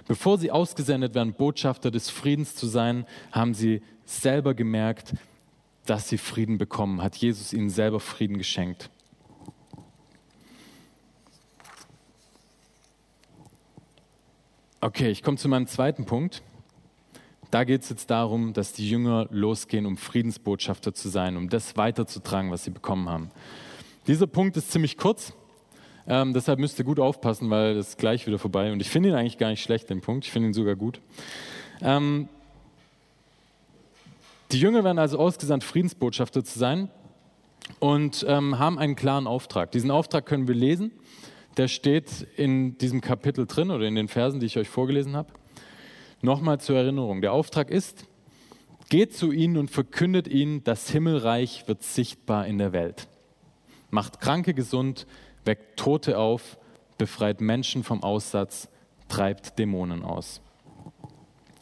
Bevor 0.07 0.38
sie 0.38 0.50
ausgesendet 0.50 1.14
werden, 1.14 1.35
Botschafter 1.35 1.90
des 1.90 2.09
Friedens 2.09 2.54
zu 2.54 2.66
sein, 2.66 3.04
haben 3.31 3.52
sie 3.52 3.83
selber 4.07 4.54
gemerkt, 4.54 5.14
dass 5.85 6.09
sie 6.09 6.18
Frieden 6.18 6.59
bekommen, 6.59 7.02
hat 7.02 7.16
Jesus 7.16 7.52
ihnen 7.52 7.70
selber 7.70 8.00
Frieden 8.00 8.38
geschenkt. 8.38 8.90
Okay, 14.81 15.11
ich 15.11 15.25
komme 15.25 15.37
zu 15.37 15.49
meinem 15.49 15.67
zweiten 15.67 16.07
Punkt. 16.07 16.41
Da 17.51 17.64
geht 17.64 17.83
es 17.83 17.88
jetzt 17.88 18.11
darum, 18.11 18.53
dass 18.53 18.73
die 18.75 18.88
Jünger 18.88 19.27
losgehen, 19.33 19.87
um 19.87 19.97
Friedensbotschafter 19.97 20.95
zu 20.95 21.09
sein, 21.09 21.37
um 21.37 21.49
das 21.49 21.77
weiterzutragen, 21.77 22.53
was 22.53 22.62
sie 22.62 22.71
bekommen 22.71 23.09
haben. 23.09 23.33
Dieser 24.07 24.29
Punkt 24.29 24.57
ist 24.57 24.71
ziemlich 24.71 24.97
kurz, 24.97 25.33
ähm, 26.07 26.33
deshalb 26.33 26.61
müsst 26.61 26.79
ihr 26.79 26.85
gut 26.85 27.01
aufpassen, 27.01 27.51
weil 27.51 27.75
das 27.75 27.88
ist 27.88 27.99
gleich 27.99 28.29
wieder 28.29 28.38
vorbei. 28.38 28.71
Und 28.71 28.81
ich 28.81 28.88
finde 28.88 29.09
ihn 29.09 29.17
eigentlich 29.17 29.37
gar 29.37 29.51
nicht 29.51 29.64
schlecht, 29.64 29.91
den 29.91 30.01
Punkt. 30.01 30.27
Ich 30.27 30.31
finde 30.31 30.51
ihn 30.51 30.55
sogar 30.55 30.77
gut. 30.77 31.01
Ähm, 31.81 32.29
die 34.53 34.61
Jünger 34.61 34.85
werden 34.85 35.01
also 35.01 35.19
ausgesandt, 35.19 35.64
Friedensbotschafter 35.64 36.45
zu 36.45 36.57
sein 36.57 36.88
und 37.81 38.25
ähm, 38.29 38.61
haben 38.61 38.79
einen 38.79 38.95
klaren 38.95 39.27
Auftrag. 39.27 39.73
Diesen 39.73 39.91
Auftrag 39.91 40.25
können 40.25 40.47
wir 40.47 40.55
lesen. 40.55 40.93
Der 41.59 41.68
steht 41.68 42.27
in 42.37 42.79
diesem 42.79 43.03
Kapitel 43.03 43.47
drin 43.47 43.71
oder 43.71 43.85
in 43.85 43.94
den 43.94 44.09
Versen, 44.09 44.40
die 44.40 44.47
ich 44.47 44.57
euch 44.57 44.68
vorgelesen 44.68 45.16
habe. 45.16 45.33
Nochmal 46.23 46.61
zur 46.61 46.77
Erinnerung. 46.77 47.21
Der 47.21 47.33
Auftrag 47.33 47.71
ist, 47.71 48.07
geht 48.88 49.14
zu 49.14 49.33
ihnen 49.33 49.59
und 49.59 49.71
verkündet 49.71 50.27
ihnen, 50.29 50.64
das 50.64 50.88
Himmelreich 50.88 51.68
wird 51.68 51.83
sichtbar 51.83 52.47
in 52.47 52.59
der 52.59 52.73
Welt 52.73 53.09
macht 53.90 54.21
Kranke 54.21 54.55
gesund, 54.55 55.07
weckt 55.44 55.79
Tote 55.79 56.18
auf, 56.18 56.59
befreit 56.99 57.40
Menschen 57.40 57.85
vom 57.85 58.03
Aussatz, 58.03 58.68
treibt 59.09 59.59
Dämonen 59.59 60.03
aus. 60.03 60.40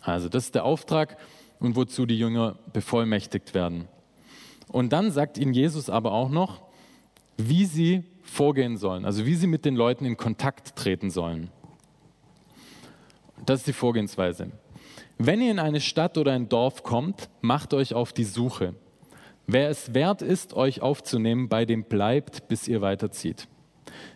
Also 0.03 0.29
das 0.29 0.47
ist 0.47 0.55
der 0.55 0.65
Auftrag 0.65 1.17
und 1.59 1.77
wozu 1.77 2.07
die 2.07 2.19
Jünger 2.19 2.57
bevollmächtigt 2.73 3.55
werden. 3.55 3.89
Und 4.69 4.93
dann 4.93 5.11
sagt 5.11 5.39
ihnen 5.39 5.55
Jesus 5.55 5.91
aber 5.91 6.13
auch 6.13 6.29
noch, 6.29 6.63
wie 7.37 7.65
sie 7.65 8.05
vorgehen 8.23 8.77
sollen, 8.77 9.05
also 9.05 9.27
wie 9.27 9.35
sie 9.35 9.47
mit 9.47 9.65
den 9.65 9.77
Leuten 9.77 10.05
in 10.05 10.17
Kontakt 10.17 10.77
treten 10.77 11.11
sollen. 11.11 11.51
Das 13.45 13.61
ist 13.61 13.67
die 13.69 13.73
Vorgehensweise. 13.73 14.51
Wenn 15.19 15.41
ihr 15.41 15.51
in 15.51 15.59
eine 15.59 15.81
Stadt 15.81 16.19
oder 16.19 16.33
ein 16.33 16.49
Dorf 16.49 16.83
kommt, 16.83 17.31
macht 17.41 17.73
euch 17.75 17.95
auf 17.95 18.13
die 18.13 18.25
Suche. 18.25 18.75
Wer 19.47 19.71
es 19.71 19.95
wert 19.95 20.23
ist, 20.23 20.55
euch 20.55 20.83
aufzunehmen, 20.83 21.49
bei 21.49 21.65
dem 21.65 21.85
bleibt, 21.85 22.49
bis 22.49 22.67
ihr 22.69 22.81
weiterzieht. 22.81 23.49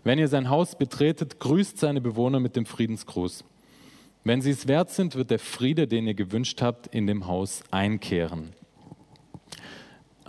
Wenn 0.03 0.19
ihr 0.19 0.29
sein 0.29 0.51
Haus 0.51 0.77
betretet, 0.77 1.39
grüßt 1.39 1.79
seine 1.79 2.01
Bewohner 2.01 2.41
mit 2.41 2.57
dem 2.57 2.67
Friedensgruß. 2.67 3.45
Wenn 4.25 4.43
sie 4.43 4.51
es 4.51 4.69
wert 4.69 4.91
sind, 4.91 5.15
wird 5.15 5.31
der 5.31 5.39
Friede, 5.39 5.87
den 5.87 6.07
ihr 6.07 6.15
gewünscht 6.15 6.61
habt, 6.61 6.89
in 6.89 7.07
dem 7.07 7.27
Haus 7.27 7.63
einkehren. 7.71 8.51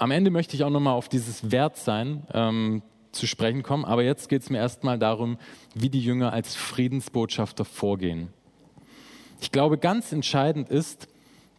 Am 0.01 0.09
Ende 0.09 0.31
möchte 0.31 0.55
ich 0.55 0.63
auch 0.63 0.71
nochmal 0.71 0.95
auf 0.95 1.09
dieses 1.09 1.51
Wertsein 1.51 2.25
ähm, 2.33 2.81
zu 3.11 3.27
sprechen 3.27 3.61
kommen, 3.61 3.85
aber 3.85 4.01
jetzt 4.01 4.29
geht 4.29 4.41
es 4.41 4.49
mir 4.49 4.57
erstmal 4.57 4.97
darum, 4.97 5.37
wie 5.75 5.91
die 5.91 6.01
Jünger 6.01 6.33
als 6.33 6.55
Friedensbotschafter 6.55 7.65
vorgehen. 7.65 8.29
Ich 9.41 9.51
glaube, 9.51 9.77
ganz 9.77 10.11
entscheidend 10.11 10.69
ist, 10.69 11.07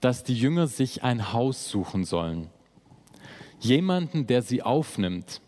dass 0.01 0.25
die 0.25 0.35
Jünger 0.35 0.67
sich 0.67 1.05
ein 1.05 1.33
Haus 1.33 1.69
suchen 1.69 2.03
sollen. 2.03 2.51
Jemanden, 3.61 4.27
der 4.27 4.43
sie 4.43 4.65
aufnimmt. 4.65 5.41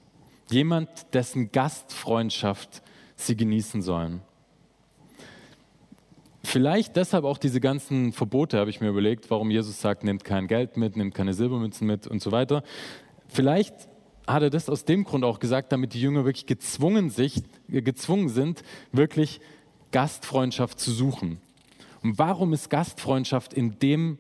Jemand, 0.48 0.88
dessen 1.14 1.50
Gastfreundschaft 1.50 2.80
sie 3.16 3.36
genießen 3.36 3.82
sollen. 3.82 4.22
Vielleicht 6.44 6.94
deshalb 6.96 7.24
auch 7.24 7.38
diese 7.38 7.58
ganzen 7.58 8.12
Verbote, 8.12 8.58
habe 8.58 8.68
ich 8.68 8.80
mir 8.82 8.88
überlegt, 8.88 9.30
warum 9.30 9.50
Jesus 9.50 9.80
sagt, 9.80 10.04
nehmt 10.04 10.24
kein 10.24 10.46
Geld 10.46 10.76
mit, 10.76 10.94
nehmt 10.94 11.14
keine 11.14 11.32
Silbermünzen 11.32 11.86
mit 11.86 12.06
und 12.06 12.20
so 12.20 12.32
weiter. 12.32 12.62
Vielleicht 13.28 13.74
hat 14.26 14.42
er 14.42 14.50
das 14.50 14.68
aus 14.68 14.84
dem 14.84 15.04
Grund 15.04 15.24
auch 15.24 15.38
gesagt, 15.38 15.72
damit 15.72 15.94
die 15.94 16.00
Jünger 16.02 16.26
wirklich 16.26 16.44
gezwungen, 16.44 17.08
sich, 17.08 17.42
gezwungen 17.68 18.28
sind, 18.28 18.62
wirklich 18.92 19.40
Gastfreundschaft 19.90 20.78
zu 20.78 20.92
suchen. 20.92 21.38
Und 22.02 22.18
warum 22.18 22.52
ist 22.52 22.68
Gastfreundschaft 22.68 23.54
in 23.54 23.78
dem 23.78 24.18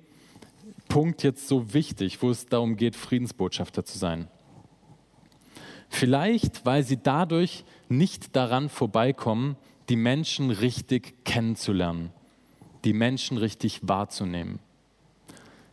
Punkt 0.88 1.22
jetzt 1.22 1.46
so 1.46 1.74
wichtig, 1.74 2.22
wo 2.22 2.30
es 2.30 2.46
darum 2.46 2.76
geht, 2.76 2.96
Friedensbotschafter 2.96 3.84
zu 3.84 3.98
sein? 3.98 4.28
Vielleicht, 5.90 6.64
weil 6.64 6.84
sie 6.84 6.98
dadurch 7.02 7.64
nicht 7.90 8.34
daran 8.34 8.70
vorbeikommen, 8.70 9.56
die 9.88 9.96
Menschen 9.96 10.50
richtig 10.50 11.24
kennenzulernen, 11.24 12.10
die 12.84 12.92
Menschen 12.92 13.38
richtig 13.38 13.80
wahrzunehmen. 13.82 14.58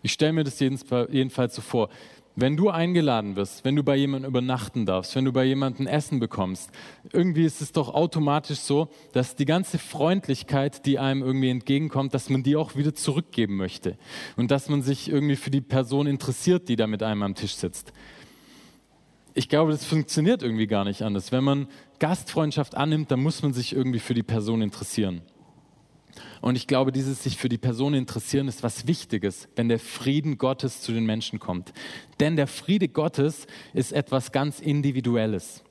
Ich 0.01 0.13
stelle 0.13 0.33
mir 0.33 0.43
das 0.43 0.59
jedenfalls 0.59 1.55
so 1.55 1.61
vor. 1.61 1.89
Wenn 2.35 2.55
du 2.55 2.69
eingeladen 2.69 3.35
wirst, 3.35 3.65
wenn 3.65 3.75
du 3.75 3.83
bei 3.83 3.97
jemandem 3.97 4.29
übernachten 4.29 4.85
darfst, 4.85 5.15
wenn 5.15 5.25
du 5.25 5.33
bei 5.33 5.43
jemandem 5.43 5.85
Essen 5.85 6.19
bekommst, 6.19 6.71
irgendwie 7.11 7.43
ist 7.43 7.61
es 7.61 7.73
doch 7.73 7.93
automatisch 7.93 8.59
so, 8.59 8.87
dass 9.11 9.35
die 9.35 9.45
ganze 9.45 9.77
Freundlichkeit, 9.77 10.85
die 10.85 10.97
einem 10.97 11.23
irgendwie 11.23 11.49
entgegenkommt, 11.49 12.13
dass 12.13 12.29
man 12.29 12.41
die 12.41 12.55
auch 12.55 12.75
wieder 12.75 12.95
zurückgeben 12.95 13.57
möchte 13.57 13.97
und 14.37 14.49
dass 14.49 14.69
man 14.69 14.81
sich 14.81 15.09
irgendwie 15.09 15.35
für 15.35 15.51
die 15.51 15.61
Person 15.61 16.07
interessiert, 16.07 16.69
die 16.69 16.77
da 16.77 16.87
mit 16.87 17.03
einem 17.03 17.23
am 17.23 17.35
Tisch 17.35 17.55
sitzt. 17.55 17.91
Ich 19.33 19.47
glaube, 19.47 19.71
das 19.71 19.85
funktioniert 19.85 20.43
irgendwie 20.43 20.67
gar 20.67 20.83
nicht 20.83 21.03
anders. 21.03 21.31
Wenn 21.31 21.43
man 21.43 21.67
Gastfreundschaft 21.99 22.75
annimmt, 22.75 23.11
dann 23.11 23.21
muss 23.21 23.41
man 23.41 23.53
sich 23.53 23.73
irgendwie 23.73 23.99
für 23.99 24.13
die 24.13 24.23
Person 24.23 24.61
interessieren. 24.61 25.21
Und 26.41 26.55
ich 26.55 26.67
glaube, 26.67 26.91
dieses 26.91 27.23
sich 27.23 27.37
für 27.37 27.47
die 27.47 27.57
Person 27.57 27.93
interessieren 27.93 28.47
ist 28.47 28.63
was 28.63 28.87
Wichtiges, 28.87 29.47
wenn 29.55 29.69
der 29.69 29.79
Frieden 29.79 30.37
Gottes 30.37 30.81
zu 30.81 30.91
den 30.91 31.05
Menschen 31.05 31.39
kommt. 31.39 31.71
Denn 32.19 32.35
der 32.35 32.47
Friede 32.47 32.89
Gottes 32.89 33.47
ist 33.73 33.93
etwas 33.93 34.31
ganz 34.31 34.59
Individuelles. 34.59 35.63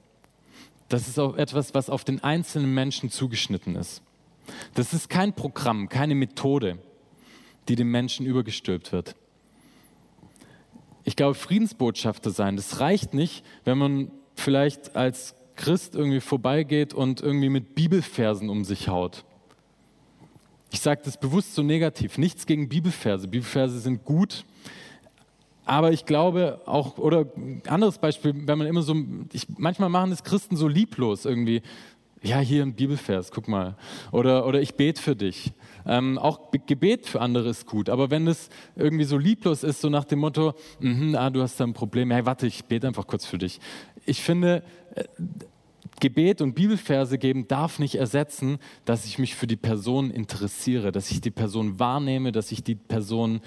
Das 0.89 1.09
ist 1.09 1.19
auch 1.19 1.37
etwas, 1.37 1.75
was 1.75 1.91
auf 1.91 2.05
den 2.05 2.23
einzelnen 2.25 2.73
Menschen 2.73 3.11
zugeschnitten 3.11 3.77
ist. 3.77 4.03
Das 4.75 4.93
ist 4.93 5.09
kein 5.09 5.35
Programm, 5.35 5.89
keine 5.89 6.15
Methode, 6.15 6.79
die 7.69 7.77
dem 7.77 7.91
Menschen 7.91 8.25
übergestülpt 8.25 8.93
wird. 8.93 9.15
Ich 11.05 11.17
glaube, 11.17 11.35
Friedensbotschafter 11.35 12.31
sein, 12.31 12.57
das 12.57 12.81
reicht 12.81 13.15
nicht, 13.15 13.45
wenn 13.65 13.79
man 13.79 14.11
vielleicht 14.35 14.97
als 14.97 15.35
Christ 15.57 15.95
irgendwie 15.95 16.21
vorbeigeht 16.21 16.95
und 16.95 17.21
irgendwie 17.21 17.49
mit 17.49 17.75
Bibelfersen 17.75 18.49
um 18.49 18.65
sich 18.65 18.89
haut 18.89 19.25
ich 20.71 20.81
sage 20.81 21.03
das 21.05 21.19
bewusst 21.19 21.55
so 21.55 21.63
negativ. 21.63 22.19
Nichts 22.19 22.47
gegen 22.47 22.69
Bibelverse. 22.69 23.29
Bibelverse 23.29 23.79
sind 23.81 24.05
gut. 24.05 24.45
Aber 25.65 25.93
ich 25.93 26.05
glaube 26.05 26.61
auch, 26.67 26.99
oder 26.99 27.27
anderes 27.67 27.99
Beispiel, 27.99 28.35
wenn 28.35 28.59
man 28.59 28.67
immer 28.67 28.83
so, 28.83 28.97
ich, 29.33 29.47
manchmal 29.59 29.89
machen 29.89 30.13
es 30.13 30.25
Christen 30.25 30.57
so 30.57 30.69
lieblos 30.69 31.25
irgendwie. 31.25 31.63
Ja, 32.23 32.39
hier 32.39 32.63
ein 32.63 32.75
Bibelvers, 32.75 33.31
guck 33.31 33.49
mal. 33.49 33.77
Oder, 34.13 34.47
oder 34.47 34.61
ich 34.61 34.75
bete 34.75 35.01
für 35.01 35.17
dich. 35.17 35.53
Ähm, 35.87 36.19
auch 36.19 36.51
Gebet 36.67 37.07
für 37.07 37.21
andere 37.21 37.49
ist 37.49 37.67
gut. 37.67 37.89
Aber 37.89 38.11
wenn 38.11 38.27
es 38.27 38.49
irgendwie 38.77 39.05
so 39.05 39.19
lieblos 39.19 39.63
ist, 39.63 39.81
so 39.81 39.89
nach 39.89 40.05
dem 40.05 40.21
Motto, 40.21 40.55
mm 40.81 41.15
ah, 41.15 41.31
du 41.31 41.43
hast 41.43 41.59
da 41.59 41.65
ein 41.65 41.73
Problem, 41.73 42.11
hey, 42.11 42.27
warte, 42.27 42.47
ich 42.47 42.65
bete 42.65 42.87
einfach 42.87 43.07
kurz 43.07 43.27
für 43.27 43.39
dich. 43.39 43.61
Ich 44.07 44.23
finde, 44.23 44.63
äh, 44.95 45.05
Gebet 46.01 46.41
und 46.41 46.55
Bibelverse 46.55 47.19
geben 47.19 47.47
darf 47.47 47.79
nicht 47.79 47.97
ersetzen, 47.97 48.59
dass 48.87 49.05
ich 49.05 49.19
mich 49.19 49.35
für 49.35 49.47
die 49.47 49.57
Person 49.57 50.11
interessiere, 50.11 50.93
dass 50.93 51.11
ich 51.11 51.21
die 51.21 51.31
Person 51.31 51.79
wahrnehme, 51.79 52.33
dass 52.33 52.51
ich 52.53 52.65
die 52.65 52.75
Person, 52.75 53.41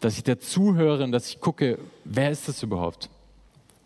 dass 0.00 0.16
ich 0.16 0.22
der 0.22 0.38
zuhöre 0.38 1.02
und 1.04 1.12
dass 1.12 1.28
ich 1.28 1.40
gucke, 1.40 1.78
wer 2.04 2.30
ist 2.30 2.48
das 2.48 2.62
überhaupt? 2.62 3.10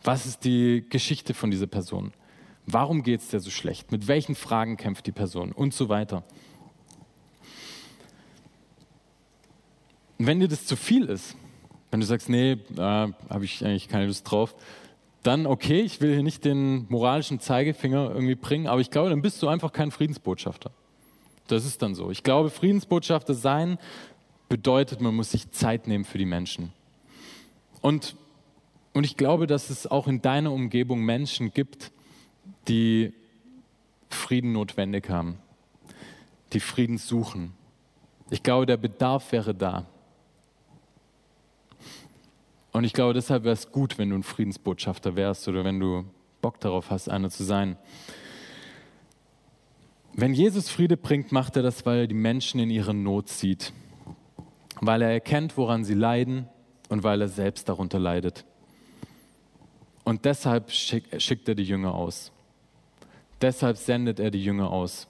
Was 0.02 0.26
ist 0.26 0.44
die 0.44 0.84
Geschichte 0.88 1.32
von 1.32 1.50
dieser 1.50 1.66
Person? 1.66 2.12
Warum 2.66 3.02
geht 3.02 3.20
es 3.20 3.28
dir 3.28 3.40
so 3.40 3.50
schlecht? 3.50 3.90
Mit 3.90 4.06
welchen 4.06 4.34
Fragen 4.34 4.76
kämpft 4.76 5.06
die 5.06 5.12
Person? 5.12 5.52
Und 5.52 5.72
so 5.72 5.88
weiter. 5.88 6.24
Und 10.24 10.28
wenn 10.28 10.40
dir 10.40 10.48
das 10.48 10.64
zu 10.64 10.74
viel 10.74 11.04
ist, 11.10 11.36
wenn 11.90 12.00
du 12.00 12.06
sagst, 12.06 12.30
nee, 12.30 12.56
da 12.70 13.10
habe 13.28 13.44
ich 13.44 13.62
eigentlich 13.62 13.88
keine 13.88 14.06
Lust 14.06 14.30
drauf, 14.30 14.54
dann 15.22 15.46
okay, 15.46 15.82
ich 15.82 16.00
will 16.00 16.14
hier 16.14 16.22
nicht 16.22 16.46
den 16.46 16.86
moralischen 16.88 17.40
Zeigefinger 17.40 18.10
irgendwie 18.10 18.34
bringen, 18.34 18.66
aber 18.66 18.80
ich 18.80 18.90
glaube, 18.90 19.10
dann 19.10 19.20
bist 19.20 19.42
du 19.42 19.48
einfach 19.48 19.70
kein 19.70 19.90
Friedensbotschafter. 19.90 20.70
Das 21.48 21.66
ist 21.66 21.82
dann 21.82 21.94
so. 21.94 22.10
Ich 22.10 22.22
glaube, 22.22 22.48
Friedensbotschafter 22.48 23.34
sein 23.34 23.76
bedeutet, 24.48 25.02
man 25.02 25.14
muss 25.14 25.30
sich 25.30 25.50
Zeit 25.50 25.88
nehmen 25.88 26.06
für 26.06 26.16
die 26.16 26.24
Menschen. 26.24 26.72
Und, 27.82 28.16
und 28.94 29.04
ich 29.04 29.18
glaube, 29.18 29.46
dass 29.46 29.68
es 29.68 29.86
auch 29.86 30.08
in 30.08 30.22
deiner 30.22 30.52
Umgebung 30.52 31.02
Menschen 31.02 31.52
gibt, 31.52 31.92
die 32.66 33.12
Frieden 34.08 34.52
notwendig 34.52 35.10
haben, 35.10 35.36
die 36.54 36.60
Frieden 36.60 36.96
suchen. 36.96 37.52
Ich 38.30 38.42
glaube, 38.42 38.64
der 38.64 38.78
Bedarf 38.78 39.30
wäre 39.30 39.54
da. 39.54 39.86
Und 42.74 42.82
ich 42.82 42.92
glaube, 42.92 43.14
deshalb 43.14 43.44
wäre 43.44 43.52
es 43.52 43.70
gut, 43.70 43.98
wenn 43.98 44.10
du 44.10 44.16
ein 44.16 44.24
Friedensbotschafter 44.24 45.14
wärst 45.14 45.46
oder 45.46 45.64
wenn 45.64 45.78
du 45.78 46.06
Bock 46.42 46.58
darauf 46.58 46.90
hast, 46.90 47.08
einer 47.08 47.30
zu 47.30 47.44
sein. 47.44 47.76
Wenn 50.12 50.34
Jesus 50.34 50.68
Friede 50.68 50.96
bringt, 50.96 51.30
macht 51.30 51.54
er 51.54 51.62
das, 51.62 51.86
weil 51.86 52.00
er 52.00 52.06
die 52.08 52.16
Menschen 52.16 52.58
in 52.58 52.70
ihrer 52.70 52.92
Not 52.92 53.28
sieht, 53.28 53.72
weil 54.80 55.02
er 55.02 55.12
erkennt, 55.12 55.56
woran 55.56 55.84
sie 55.84 55.94
leiden 55.94 56.48
und 56.88 57.04
weil 57.04 57.20
er 57.20 57.28
selbst 57.28 57.68
darunter 57.68 58.00
leidet. 58.00 58.44
Und 60.02 60.24
deshalb 60.24 60.72
schickt 60.72 61.48
er 61.48 61.54
die 61.54 61.62
Jünger 61.62 61.94
aus. 61.94 62.32
Deshalb 63.40 63.76
sendet 63.76 64.18
er 64.18 64.32
die 64.32 64.42
Jünger 64.42 64.70
aus, 64.70 65.06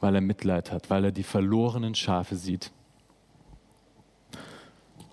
weil 0.00 0.16
er 0.16 0.20
Mitleid 0.20 0.70
hat, 0.70 0.90
weil 0.90 1.06
er 1.06 1.12
die 1.12 1.22
verlorenen 1.22 1.94
Schafe 1.94 2.36
sieht. 2.36 2.72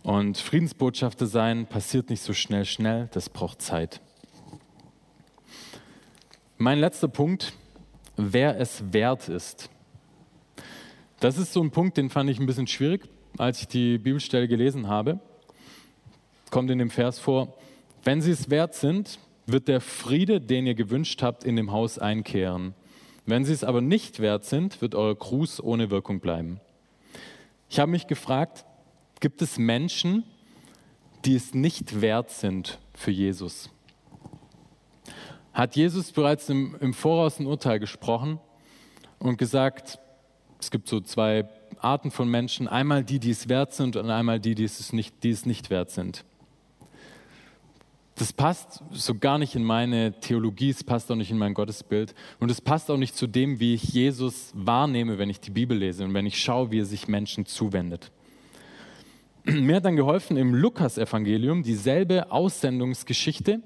Und 0.03 0.37
Friedensbotschafter 0.37 1.27
sein 1.27 1.65
passiert 1.65 2.09
nicht 2.09 2.21
so 2.21 2.33
schnell, 2.33 2.65
schnell, 2.65 3.09
das 3.11 3.29
braucht 3.29 3.61
Zeit. 3.61 4.01
Mein 6.57 6.79
letzter 6.79 7.07
Punkt, 7.07 7.53
wer 8.15 8.59
es 8.59 8.91
wert 8.91 9.29
ist. 9.29 9.69
Das 11.19 11.37
ist 11.37 11.53
so 11.53 11.61
ein 11.61 11.71
Punkt, 11.71 11.97
den 11.97 12.09
fand 12.09 12.29
ich 12.29 12.39
ein 12.39 12.45
bisschen 12.45 12.67
schwierig, 12.67 13.07
als 13.37 13.61
ich 13.61 13.67
die 13.67 13.97
Bibelstelle 13.97 14.47
gelesen 14.47 14.87
habe. 14.87 15.19
Kommt 16.49 16.71
in 16.71 16.79
dem 16.79 16.89
Vers 16.89 17.19
vor, 17.19 17.55
wenn 18.03 18.21
sie 18.21 18.31
es 18.31 18.49
wert 18.49 18.73
sind, 18.73 19.19
wird 19.45 19.67
der 19.67 19.81
Friede, 19.81 20.39
den 20.39 20.65
ihr 20.65 20.75
gewünscht 20.75 21.21
habt, 21.21 21.43
in 21.43 21.55
dem 21.55 21.71
Haus 21.71 21.99
einkehren. 21.99 22.73
Wenn 23.25 23.45
sie 23.45 23.53
es 23.53 23.63
aber 23.63 23.81
nicht 23.81 24.19
wert 24.19 24.45
sind, 24.45 24.81
wird 24.81 24.95
euer 24.95 25.15
Gruß 25.15 25.61
ohne 25.61 25.91
Wirkung 25.91 26.19
bleiben. 26.19 26.59
Ich 27.69 27.79
habe 27.79 27.91
mich 27.91 28.07
gefragt, 28.07 28.65
gibt 29.19 29.41
es 29.41 29.57
Menschen, 29.57 30.23
die 31.25 31.35
es 31.35 31.53
nicht 31.53 32.01
wert 32.01 32.29
sind 32.29 32.79
für 32.93 33.11
Jesus. 33.11 33.69
Hat 35.53 35.75
Jesus 35.75 36.11
bereits 36.11 36.47
im, 36.49 36.75
im 36.79 36.93
Voraus 36.93 37.39
ein 37.39 37.45
Urteil 37.45 37.79
gesprochen 37.79 38.39
und 39.19 39.37
gesagt, 39.37 39.99
es 40.59 40.71
gibt 40.71 40.87
so 40.87 41.01
zwei 41.01 41.49
Arten 41.79 42.11
von 42.11 42.29
Menschen, 42.29 42.67
einmal 42.67 43.03
die, 43.03 43.19
die 43.19 43.31
es 43.31 43.49
wert 43.49 43.73
sind 43.73 43.95
und 43.95 44.09
einmal 44.09 44.39
die, 44.39 44.55
die 44.55 44.63
es 44.63 44.93
nicht, 44.93 45.23
die 45.23 45.31
es 45.31 45.45
nicht 45.45 45.69
wert 45.69 45.89
sind. 45.89 46.23
Das 48.15 48.33
passt 48.33 48.83
so 48.91 49.15
gar 49.15 49.37
nicht 49.37 49.55
in 49.55 49.63
meine 49.63 50.19
Theologie, 50.19 50.71
es 50.71 50.83
passt 50.83 51.09
auch 51.09 51.15
nicht 51.15 51.31
in 51.31 51.37
mein 51.37 51.53
Gottesbild 51.53 52.13
und 52.39 52.51
es 52.51 52.59
passt 52.59 52.91
auch 52.91 52.97
nicht 52.97 53.15
zu 53.15 53.27
dem, 53.27 53.61
wie 53.61 53.73
ich 53.73 53.83
Jesus 53.83 54.51
wahrnehme, 54.53 55.17
wenn 55.17 55.29
ich 55.29 55.39
die 55.39 55.51
Bibel 55.51 55.77
lese 55.77 56.03
und 56.03 56.13
wenn 56.13 56.25
ich 56.25 56.41
schaue, 56.41 56.69
wie 56.69 56.81
er 56.81 56.85
sich 56.85 57.07
Menschen 57.07 57.45
zuwendet. 57.45 58.11
Mir 59.51 59.77
hat 59.77 59.85
dann 59.85 59.95
geholfen, 59.95 60.37
im 60.37 60.53
Lukas-Evangelium 60.53 61.63
dieselbe 61.63 62.31
Aussendungsgeschichte, 62.31 63.61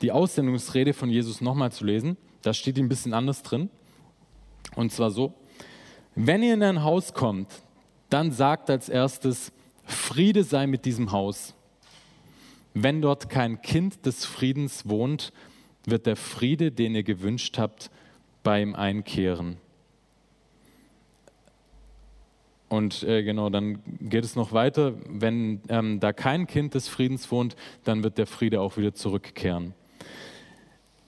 die 0.00 0.12
Aussendungsrede 0.12 0.92
von 0.92 1.10
Jesus 1.10 1.40
nochmal 1.40 1.72
zu 1.72 1.84
lesen. 1.84 2.16
Da 2.42 2.52
steht 2.52 2.78
ein 2.78 2.88
bisschen 2.88 3.14
anders 3.14 3.42
drin. 3.42 3.70
Und 4.76 4.92
zwar 4.92 5.10
so, 5.10 5.34
wenn 6.14 6.42
ihr 6.42 6.54
in 6.54 6.62
ein 6.62 6.82
Haus 6.84 7.14
kommt, 7.14 7.48
dann 8.10 8.30
sagt 8.30 8.70
als 8.70 8.88
erstes, 8.88 9.52
Friede 9.84 10.44
sei 10.44 10.66
mit 10.66 10.84
diesem 10.84 11.10
Haus. 11.10 11.54
Wenn 12.72 13.02
dort 13.02 13.28
kein 13.28 13.60
Kind 13.60 14.06
des 14.06 14.24
Friedens 14.24 14.88
wohnt, 14.88 15.32
wird 15.84 16.06
der 16.06 16.16
Friede, 16.16 16.70
den 16.70 16.94
ihr 16.94 17.02
gewünscht 17.02 17.58
habt, 17.58 17.90
bei 18.42 18.62
ihm 18.62 18.74
einkehren. 18.74 19.56
Und 22.68 23.02
äh, 23.02 23.22
genau, 23.22 23.50
dann 23.50 23.78
geht 24.00 24.24
es 24.24 24.36
noch 24.36 24.52
weiter. 24.52 24.94
Wenn 25.06 25.60
ähm, 25.68 26.00
da 26.00 26.12
kein 26.12 26.46
Kind 26.46 26.74
des 26.74 26.88
Friedens 26.88 27.30
wohnt, 27.30 27.56
dann 27.84 28.02
wird 28.02 28.18
der 28.18 28.26
Friede 28.26 28.60
auch 28.60 28.76
wieder 28.76 28.94
zurückkehren. 28.94 29.74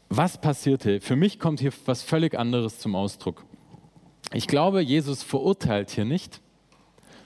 Was 0.09 0.41
passierte? 0.41 1.01
Für 1.01 1.17
mich 1.17 1.41
kommt 1.41 1.61
hier 1.61 1.73
was 1.87 2.03
völlig 2.03 2.39
anderes 2.39 2.79
zum 2.79 2.95
Ausdruck. 2.95 3.45
Ich 4.33 4.47
glaube, 4.47 4.81
Jesus 4.81 5.23
verurteilt 5.23 5.91
hier 5.91 6.05
nicht, 6.05 6.41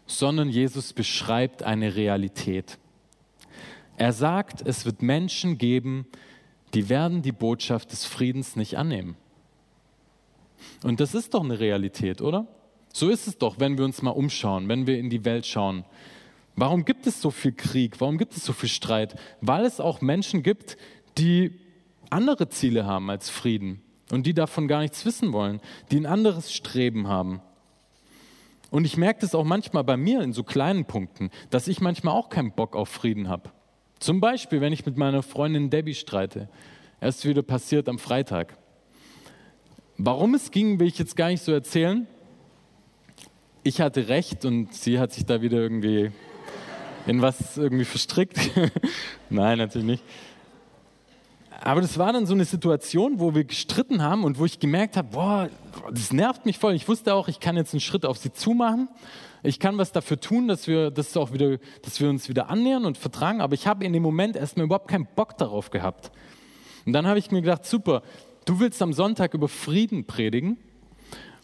sondern 0.07 0.49
Jesus 0.49 0.93
beschreibt 0.93 1.63
eine 1.63 1.95
Realität. 1.95 2.79
Er 3.97 4.13
sagt, 4.13 4.63
es 4.67 4.87
wird 4.87 5.03
Menschen 5.03 5.59
geben, 5.59 6.07
die 6.73 6.89
werden 6.89 7.21
die 7.23 7.33
Botschaft 7.33 7.93
des 7.93 8.07
Friedens 8.07 8.57
nicht 8.57 8.79
annehmen. 8.79 9.17
Und 10.83 11.01
das 11.01 11.15
ist 11.15 11.35
doch 11.35 11.45
eine 11.45 11.59
Realität, 11.59 12.23
oder? 12.23 12.47
So 12.93 13.09
ist 13.09 13.27
es 13.27 13.39
doch, 13.39 13.61
wenn 13.61 13.79
wir 13.79 13.85
uns 13.85 14.03
mal 14.03 14.11
umschauen, 14.11 14.69
wenn 14.69 14.87
wir 14.87 14.99
in 14.99 15.11
die 15.11 15.25
Welt 15.25 15.47
schauen. 15.47 15.85
Warum 16.57 16.85
gibt 16.85 17.07
es 17.07 17.23
so 17.23 17.31
viel 17.31 17.53
Krieg? 17.53 18.01
Warum 18.01 18.19
gibt 18.19 18.37
es 18.37 18.45
so 18.45 18.53
viel 18.53 18.69
Streit? 18.69 19.17
Weil 19.41 19.65
es 19.65 19.81
auch 19.81 20.01
Menschen 20.01 20.43
gibt, 20.43 20.77
die 21.17 21.53
andere 22.11 22.49
Ziele 22.49 22.85
haben 22.85 23.09
als 23.09 23.31
Frieden 23.31 23.81
und 24.11 24.27
die 24.27 24.35
davon 24.35 24.69
gar 24.69 24.81
nichts 24.81 25.05
wissen 25.07 25.33
wollen, 25.33 25.61
die 25.91 25.99
ein 25.99 26.07
anderes 26.07 26.53
Streben 26.53 27.09
haben. 27.09 27.41
Und 28.71 28.85
ich 28.85 28.97
merke 28.97 29.21
das 29.21 29.35
auch 29.35 29.45
manchmal 29.45 29.85
bei 29.85 29.97
mir 29.97 30.21
in 30.21 30.33
so 30.33 30.43
kleinen 30.43 30.85
Punkten, 30.85 31.31
dass 31.51 31.69
ich 31.69 31.81
manchmal 31.81 32.15
auch 32.15 32.29
keinen 32.29 32.53
Bock 32.53 32.77
auf 32.77 32.89
Frieden 32.89 33.29
habe. 33.29 33.51
Zum 33.99 34.21
Beispiel, 34.21 34.61
wenn 34.61 34.73
ich 34.73 34.87
mit 34.87 34.97
meiner 34.97 35.23
Freundin 35.23 35.71
Debbie 35.71 35.95
streite. 35.95 36.49
Erst 37.01 37.27
wieder 37.27 37.43
passiert 37.43 37.89
am 37.89 37.99
Freitag. 37.99 38.57
Warum 39.97 40.35
es 40.35 40.51
ging, 40.51 40.79
will 40.79 40.87
ich 40.87 40.99
jetzt 40.99 41.17
gar 41.17 41.29
nicht 41.29 41.43
so 41.43 41.53
erzählen. 41.53 42.07
Ich 43.63 43.83
hatte 43.83 44.09
recht 44.09 44.47
und 44.47 44.73
sie 44.73 44.99
hat 44.99 45.13
sich 45.13 45.27
da 45.27 45.43
wieder 45.43 45.59
irgendwie 45.59 46.11
in 47.07 47.21
was 47.21 47.59
irgendwie 47.59 47.85
verstrickt. 47.85 48.39
Nein, 49.31 49.59
natürlich 49.59 49.87
nicht. 49.87 50.05
Aber 51.61 51.83
das 51.83 51.99
war 51.99 52.11
dann 52.15 52.25
so 52.25 52.33
eine 52.33 52.47
Situation, 52.47 53.21
wo 53.21 53.35
wir 53.35 53.45
gestritten 53.45 54.03
haben 54.03 54.25
und 54.25 54.39
wo 54.39 54.47
ich 54.47 54.61
gemerkt 54.61 54.97
habe, 54.97 55.09
boah, 55.13 55.51
das 55.91 56.11
nervt 56.11 56.47
mich 56.47 56.57
voll. 56.57 56.75
Ich 56.75 56.89
wusste 56.89 57.13
auch, 57.13 57.29
ich 57.29 57.39
kann 57.39 57.55
jetzt 57.59 57.75
einen 57.75 57.81
Schritt 57.81 58.07
auf 58.07 58.17
sie 58.17 58.33
zumachen. 58.33 58.89
Ich 59.43 59.61
kann 59.61 59.77
was 59.77 59.93
dafür 59.93 60.19
tun, 60.19 60.49
dass 60.49 60.67
wir, 60.67 60.91
das 60.91 61.15
auch 61.19 61.35
wieder, 61.35 61.59
dass 61.83 62.01
wir 62.01 62.09
uns 62.09 62.31
wieder 62.31 62.49
annähern 62.49 62.87
und 62.87 62.97
vertragen. 62.97 63.43
Aber 63.43 63.53
ich 63.53 63.67
habe 63.67 63.85
in 63.85 63.93
dem 63.93 64.03
Moment 64.03 64.37
erstmal 64.37 64.65
überhaupt 64.65 64.89
keinen 64.89 65.07
Bock 65.17 65.37
darauf 65.37 65.69
gehabt. 65.69 66.11
Und 66.87 66.95
dann 66.95 67.07
habe 67.07 67.19
ich 67.19 67.31
mir 67.31 67.43
gedacht, 67.43 67.67
super, 67.67 68.03
du 68.47 68.59
willst 68.59 68.81
am 68.81 68.95
Sonntag 68.95 69.35
über 69.35 69.49
Frieden 69.49 70.07
predigen. 70.07 70.57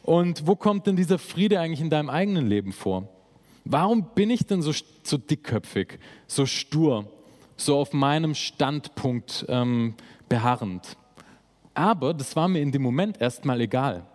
Und 0.07 0.47
wo 0.47 0.57
kommt 0.57 0.87
denn 0.87 0.97
dieser 0.97 1.19
Friede 1.19 1.61
eigentlich 1.61 1.83
in 1.83 1.91
deinem 1.91 2.09
eigenen 2.09 2.47
Leben 2.47 2.73
vor? 2.73 3.09
Warum 3.65 4.15
bin 4.15 4.31
ich 4.31 4.47
denn 4.47 4.63
so, 4.63 4.73
so 5.03 5.19
dickköpfig, 5.19 5.99
so 6.27 6.47
stur, 6.47 7.11
so 7.57 7.79
auf 7.79 7.93
meinem 7.93 8.35
Standpunkt 8.35 9.47
ähm, 9.49 9.95
beharrend. 10.29 10.97
Aber 11.75 12.15
das 12.15 12.37
war 12.37 12.49
mir 12.49 12.61
in 12.61 12.73
dem 12.73 12.83
Moment 12.83 13.21
erstmal 13.21 13.61
egal. 13.61 14.07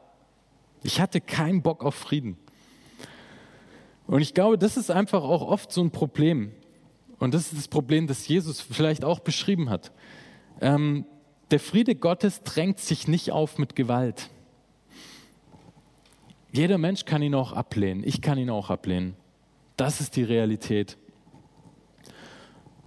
Ich 0.84 1.00
hatte 1.00 1.22
keinen 1.22 1.62
Bock 1.62 1.84
auf 1.84 1.96
Frieden. 1.96 2.38
Und 4.08 4.22
ich 4.22 4.34
glaube, 4.34 4.58
das 4.58 4.78
ist 4.78 4.90
einfach 4.90 5.24
auch 5.24 5.42
oft 5.42 5.72
so 5.72 5.82
ein 5.82 5.92
Problem. 5.92 6.52
Und 7.20 7.34
das 7.34 7.52
ist 7.52 7.58
das 7.58 7.68
Problem, 7.68 8.08
das 8.08 8.28
Jesus 8.28 8.62
vielleicht 8.62 9.06
auch 9.06 9.20
beschrieben 9.20 9.70
hat. 9.70 9.92
Ähm, 10.60 11.06
der 11.52 11.60
Friede 11.60 11.96
Gottes 11.96 12.42
drängt 12.44 12.80
sich 12.80 13.08
nicht 13.08 13.32
auf 13.32 13.58
mit 13.58 13.76
Gewalt. 13.76 14.30
Jeder 16.52 16.78
Mensch 16.78 17.06
kann 17.06 17.22
ihn 17.22 17.36
auch 17.36 17.54
ablehnen. 17.54 18.04
Ich 18.06 18.22
kann 18.22 18.38
ihn 18.38 18.50
auch 18.50 18.70
ablehnen. 18.70 19.16
Das 19.78 20.02
ist 20.02 20.16
die 20.16 20.24
Realität. 20.24 20.98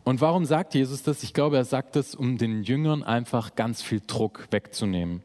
Und 0.04 0.20
warum 0.20 0.44
sagt 0.44 0.74
Jesus 0.74 1.02
das? 1.02 1.22
Ich 1.22 1.32
glaube, 1.32 1.56
er 1.56 1.64
sagt 1.64 1.96
das, 1.96 2.14
um 2.14 2.36
den 2.36 2.62
Jüngern 2.62 3.02
einfach 3.02 3.54
ganz 3.54 3.82
viel 3.82 4.02
Druck 4.06 4.48
wegzunehmen. 4.50 5.22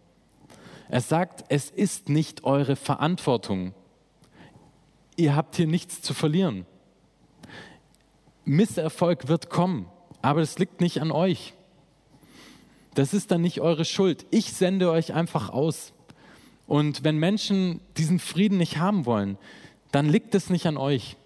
Er 0.88 1.02
sagt, 1.02 1.44
es 1.50 1.70
ist 1.70 2.08
nicht 2.08 2.46
eure 2.46 2.78
Verantwortung. 2.78 3.74
Ihr 5.18 5.36
habt 5.36 5.58
hier 5.58 5.68
nichts 5.68 6.02
zu 6.02 6.14
verlieren. 6.14 6.66
Misserfolg 8.46 9.28
wird 9.28 9.50
kommen, 9.50 9.88
aber 10.22 10.42
es 10.42 10.58
liegt 10.58 10.80
nicht 10.80 11.02
an 11.02 11.12
euch. 11.12 11.54
Das 12.96 13.14
ist 13.14 13.32
dann 13.32 13.42
nicht 13.42 13.60
eure 13.60 13.86
Schuld. 13.86 14.26
Ich 14.32 14.54
sende 14.54 14.90
euch 14.90 15.14
einfach 15.14 15.50
aus. 15.50 15.94
Und 16.70 17.04
wenn 17.04 17.18
Menschen 17.18 17.82
diesen 17.98 18.20
Frieden 18.20 18.60
nicht 18.60 18.78
haben 18.78 19.08
wollen, 19.08 19.40
dann 19.92 20.08
liegt 20.08 20.36
es 20.36 20.52
nicht 20.52 20.68
an 20.68 20.78
euch. 20.78 21.18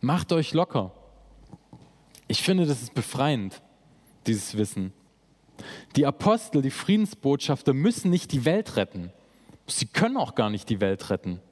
Macht 0.00 0.32
euch 0.32 0.54
locker. 0.54 0.92
Ich 2.26 2.42
finde, 2.42 2.64
das 2.64 2.80
ist 2.80 2.94
befreiend, 2.94 3.60
dieses 4.26 4.56
Wissen. 4.56 4.94
Die 5.94 6.06
Apostel, 6.06 6.62
die 6.62 6.70
Friedensbotschafter 6.70 7.74
müssen 7.74 8.10
nicht 8.10 8.32
die 8.32 8.46
Welt 8.46 8.76
retten. 8.76 9.12
Sie 9.66 9.84
können 9.84 10.16
auch 10.16 10.34
gar 10.34 10.48
nicht 10.48 10.70
die 10.70 10.80
Welt 10.80 11.10
retten. 11.10 11.42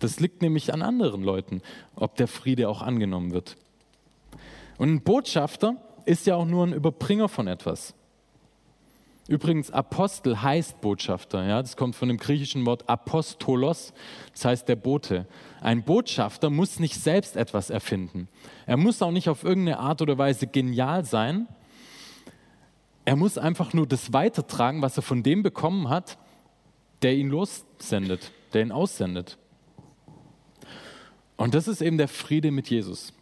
Das 0.00 0.18
liegt 0.18 0.42
nämlich 0.42 0.74
an 0.74 0.82
anderen 0.82 1.22
Leuten, 1.22 1.62
ob 1.94 2.16
der 2.16 2.26
Friede 2.26 2.68
auch 2.68 2.82
angenommen 2.82 3.30
wird. 3.30 3.56
Und 4.78 4.88
ein 4.88 5.02
Botschafter 5.02 5.76
ist 6.06 6.26
ja 6.26 6.34
auch 6.34 6.44
nur 6.44 6.66
ein 6.66 6.72
Überbringer 6.72 7.28
von 7.28 7.46
etwas. 7.46 7.94
Übrigens, 9.28 9.70
Apostel 9.70 10.40
heißt 10.40 10.80
Botschafter. 10.80 11.46
Ja? 11.46 11.60
Das 11.60 11.76
kommt 11.76 11.94
von 11.94 12.08
dem 12.08 12.16
griechischen 12.16 12.64
Wort 12.64 12.88
Apostolos, 12.88 13.92
das 14.32 14.46
heißt 14.46 14.68
der 14.68 14.76
Bote. 14.76 15.26
Ein 15.60 15.82
Botschafter 15.82 16.48
muss 16.48 16.80
nicht 16.80 16.94
selbst 16.94 17.36
etwas 17.36 17.68
erfinden. 17.68 18.28
Er 18.64 18.78
muss 18.78 19.02
auch 19.02 19.10
nicht 19.10 19.28
auf 19.28 19.44
irgendeine 19.44 19.80
Art 19.80 20.00
oder 20.00 20.16
Weise 20.16 20.46
genial 20.46 21.04
sein. 21.04 21.46
Er 23.04 23.16
muss 23.16 23.36
einfach 23.36 23.74
nur 23.74 23.86
das 23.86 24.14
weitertragen, 24.14 24.80
was 24.80 24.96
er 24.96 25.02
von 25.02 25.22
dem 25.22 25.42
bekommen 25.42 25.90
hat, 25.90 26.16
der 27.02 27.14
ihn 27.14 27.28
lossendet, 27.28 28.32
der 28.54 28.62
ihn 28.62 28.72
aussendet. 28.72 29.36
Und 31.36 31.54
das 31.54 31.68
ist 31.68 31.82
eben 31.82 31.98
der 31.98 32.08
Friede 32.08 32.50
mit 32.50 32.70
Jesus. 32.70 33.12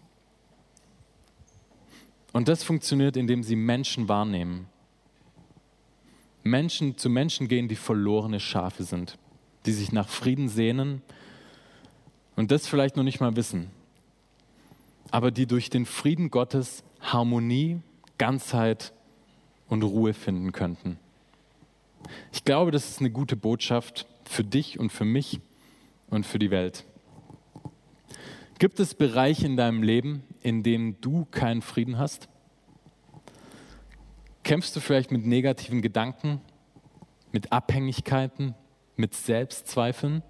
Und 2.32 2.46
das 2.46 2.62
funktioniert, 2.62 3.16
indem 3.16 3.42
sie 3.42 3.56
Menschen 3.56 4.08
wahrnehmen. 4.08 4.68
Menschen 6.46 6.96
zu 6.96 7.10
Menschen 7.10 7.48
gehen, 7.48 7.68
die 7.68 7.76
verlorene 7.76 8.40
Schafe 8.40 8.84
sind, 8.84 9.18
die 9.66 9.72
sich 9.72 9.92
nach 9.92 10.08
Frieden 10.08 10.48
sehnen 10.48 11.02
und 12.36 12.50
das 12.50 12.66
vielleicht 12.66 12.96
noch 12.96 13.04
nicht 13.04 13.20
mal 13.20 13.36
wissen, 13.36 13.70
aber 15.10 15.30
die 15.30 15.46
durch 15.46 15.70
den 15.70 15.86
Frieden 15.86 16.30
Gottes 16.30 16.82
Harmonie, 17.00 17.80
Ganzheit 18.18 18.92
und 19.68 19.82
Ruhe 19.82 20.14
finden 20.14 20.52
könnten. 20.52 20.98
Ich 22.32 22.44
glaube, 22.44 22.70
das 22.70 22.88
ist 22.88 23.00
eine 23.00 23.10
gute 23.10 23.36
Botschaft 23.36 24.06
für 24.24 24.44
dich 24.44 24.78
und 24.78 24.92
für 24.92 25.04
mich 25.04 25.40
und 26.08 26.26
für 26.26 26.38
die 26.38 26.50
Welt. 26.50 26.84
Gibt 28.58 28.80
es 28.80 28.94
Bereiche 28.94 29.46
in 29.46 29.56
deinem 29.56 29.82
Leben, 29.82 30.22
in 30.42 30.62
denen 30.62 31.00
du 31.00 31.26
keinen 31.30 31.62
Frieden 31.62 31.98
hast? 31.98 32.28
Kämpfst 34.46 34.76
du 34.76 34.80
vielleicht 34.80 35.10
mit 35.10 35.26
negativen 35.26 35.82
Gedanken, 35.82 36.40
mit 37.32 37.50
Abhängigkeiten, 37.50 38.54
mit 38.94 39.12
Selbstzweifeln? 39.12 40.22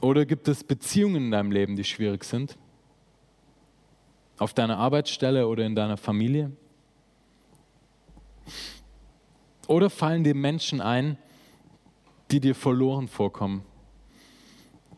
Oder 0.00 0.26
gibt 0.26 0.48
es 0.48 0.64
Beziehungen 0.64 1.26
in 1.26 1.30
deinem 1.30 1.52
Leben, 1.52 1.76
die 1.76 1.84
schwierig 1.84 2.24
sind? 2.24 2.58
Auf 4.38 4.54
deiner 4.54 4.76
Arbeitsstelle 4.78 5.46
oder 5.46 5.64
in 5.64 5.76
deiner 5.76 5.96
Familie? 5.96 6.50
Oder 9.68 9.88
fallen 9.88 10.24
dir 10.24 10.34
Menschen 10.34 10.80
ein, 10.80 11.18
die 12.32 12.40
dir 12.40 12.56
verloren 12.56 13.06
vorkommen? 13.06 13.62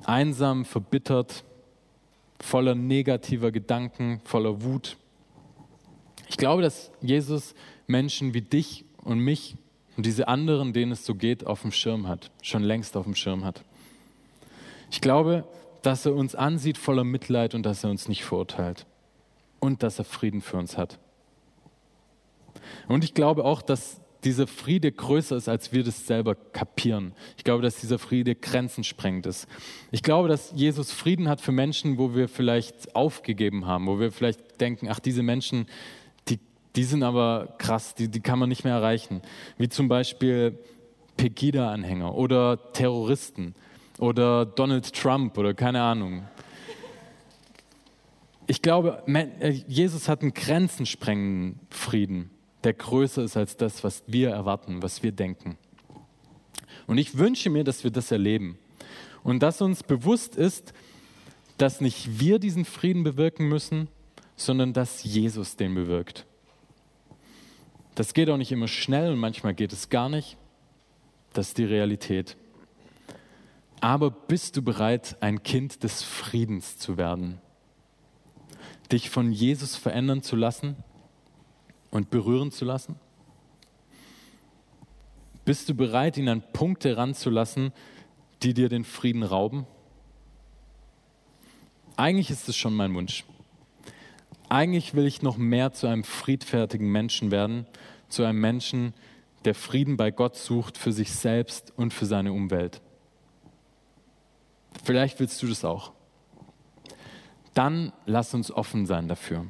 Einsam, 0.04 0.64
verbittert, 0.64 1.44
voller 2.40 2.74
negativer 2.74 3.52
Gedanken, 3.52 4.22
voller 4.24 4.62
Wut. 4.62 4.96
Ich 6.28 6.36
glaube, 6.36 6.62
dass 6.62 6.90
Jesus 7.00 7.54
Menschen 7.86 8.34
wie 8.34 8.42
dich 8.42 8.84
und 9.02 9.18
mich 9.18 9.56
und 9.96 10.06
diese 10.06 10.28
anderen, 10.28 10.72
denen 10.72 10.92
es 10.92 11.04
so 11.04 11.14
geht, 11.14 11.46
auf 11.46 11.62
dem 11.62 11.72
Schirm 11.72 12.08
hat, 12.08 12.30
schon 12.42 12.62
längst 12.62 12.96
auf 12.96 13.04
dem 13.04 13.14
Schirm 13.14 13.44
hat. 13.44 13.62
Ich 14.90 15.00
glaube, 15.00 15.44
dass 15.82 16.06
er 16.06 16.14
uns 16.14 16.34
ansieht 16.34 16.78
voller 16.78 17.04
Mitleid 17.04 17.54
und 17.54 17.64
dass 17.64 17.84
er 17.84 17.90
uns 17.90 18.08
nicht 18.08 18.24
verurteilt 18.24 18.86
und 19.60 19.82
dass 19.82 19.98
er 19.98 20.04
Frieden 20.04 20.40
für 20.40 20.56
uns 20.56 20.76
hat. 20.76 20.98
Und 22.88 23.04
ich 23.04 23.14
glaube 23.14 23.44
auch, 23.44 23.62
dass 23.62 24.00
dieser 24.24 24.46
Friede 24.46 24.90
größer 24.90 25.36
ist, 25.36 25.48
als 25.48 25.72
wir 25.72 25.84
das 25.84 26.06
selber 26.06 26.34
kapieren. 26.34 27.12
Ich 27.36 27.44
glaube, 27.44 27.62
dass 27.62 27.80
dieser 27.80 27.98
Friede 27.98 28.34
grenzensprengend 28.34 29.26
ist. 29.26 29.46
Ich 29.90 30.02
glaube, 30.02 30.28
dass 30.28 30.52
Jesus 30.56 30.92
Frieden 30.92 31.28
hat 31.28 31.40
für 31.40 31.52
Menschen, 31.52 31.98
wo 31.98 32.14
wir 32.14 32.28
vielleicht 32.28 32.96
aufgegeben 32.96 33.66
haben, 33.66 33.86
wo 33.86 34.00
wir 34.00 34.12
vielleicht 34.12 34.60
denken, 34.60 34.88
ach, 34.88 34.98
diese 34.98 35.22
Menschen, 35.22 35.66
die 36.76 36.84
sind 36.84 37.02
aber 37.02 37.54
krass, 37.58 37.94
die, 37.94 38.08
die 38.08 38.20
kann 38.20 38.38
man 38.38 38.48
nicht 38.48 38.64
mehr 38.64 38.74
erreichen. 38.74 39.22
Wie 39.58 39.68
zum 39.68 39.88
Beispiel 39.88 40.58
Pegida-Anhänger 41.16 42.14
oder 42.14 42.72
Terroristen 42.72 43.54
oder 43.98 44.44
Donald 44.44 44.92
Trump 44.92 45.38
oder 45.38 45.54
keine 45.54 45.82
Ahnung. 45.82 46.24
Ich 48.46 48.60
glaube, 48.60 49.02
äh, 49.06 49.50
Jesus 49.68 50.08
hat 50.08 50.22
einen 50.22 50.34
grenzensprengenden 50.34 51.60
Frieden, 51.70 52.30
der 52.64 52.74
größer 52.74 53.22
ist 53.22 53.36
als 53.36 53.56
das, 53.56 53.84
was 53.84 54.02
wir 54.06 54.30
erwarten, 54.30 54.82
was 54.82 55.02
wir 55.02 55.12
denken. 55.12 55.56
Und 56.86 56.98
ich 56.98 57.16
wünsche 57.16 57.48
mir, 57.50 57.64
dass 57.64 57.84
wir 57.84 57.90
das 57.90 58.10
erleben 58.10 58.58
und 59.22 59.42
dass 59.42 59.62
uns 59.62 59.82
bewusst 59.82 60.36
ist, 60.36 60.74
dass 61.56 61.80
nicht 61.80 62.18
wir 62.20 62.38
diesen 62.38 62.64
Frieden 62.64 63.04
bewirken 63.04 63.48
müssen, 63.48 63.88
sondern 64.36 64.72
dass 64.72 65.04
Jesus 65.04 65.56
den 65.56 65.74
bewirkt. 65.74 66.26
Das 67.94 68.14
geht 68.14 68.28
auch 68.28 68.36
nicht 68.36 68.52
immer 68.52 68.68
schnell 68.68 69.12
und 69.12 69.18
manchmal 69.18 69.54
geht 69.54 69.72
es 69.72 69.88
gar 69.88 70.08
nicht. 70.08 70.36
Das 71.32 71.48
ist 71.48 71.58
die 71.58 71.64
Realität. 71.64 72.36
Aber 73.80 74.10
bist 74.10 74.56
du 74.56 74.62
bereit, 74.62 75.16
ein 75.20 75.42
Kind 75.42 75.82
des 75.82 76.02
Friedens 76.02 76.78
zu 76.78 76.96
werden? 76.96 77.40
Dich 78.90 79.10
von 79.10 79.32
Jesus 79.32 79.76
verändern 79.76 80.22
zu 80.22 80.36
lassen 80.36 80.76
und 81.90 82.10
berühren 82.10 82.50
zu 82.50 82.64
lassen? 82.64 82.96
Bist 85.44 85.68
du 85.68 85.74
bereit, 85.74 86.16
ihn 86.16 86.28
an 86.28 86.42
Punkte 86.52 86.96
ranzulassen, 86.96 87.72
die 88.42 88.54
dir 88.54 88.68
den 88.68 88.84
Frieden 88.84 89.22
rauben? 89.22 89.66
eigentlich 91.96 92.30
ist 92.30 92.48
es 92.48 92.56
schon 92.56 92.74
mein 92.74 92.94
Wunsch. 92.94 93.24
Eigentlich 94.48 94.94
will 94.94 95.06
ich 95.06 95.22
noch 95.22 95.36
mehr 95.36 95.72
zu 95.72 95.86
einem 95.86 96.04
friedfertigen 96.04 96.90
Menschen 96.90 97.30
werden, 97.30 97.66
zu 98.08 98.24
einem 98.24 98.40
Menschen, 98.40 98.94
der 99.44 99.54
Frieden 99.54 99.96
bei 99.96 100.10
Gott 100.10 100.36
sucht 100.36 100.78
für 100.78 100.92
sich 100.92 101.12
selbst 101.12 101.72
und 101.76 101.92
für 101.92 102.06
seine 102.06 102.32
Umwelt. 102.32 102.80
Vielleicht 104.82 105.20
willst 105.20 105.42
du 105.42 105.46
das 105.46 105.64
auch. 105.64 105.92
Dann 107.52 107.92
lass 108.06 108.34
uns 108.34 108.50
offen 108.50 108.86
sein 108.86 109.08
dafür, 109.08 109.46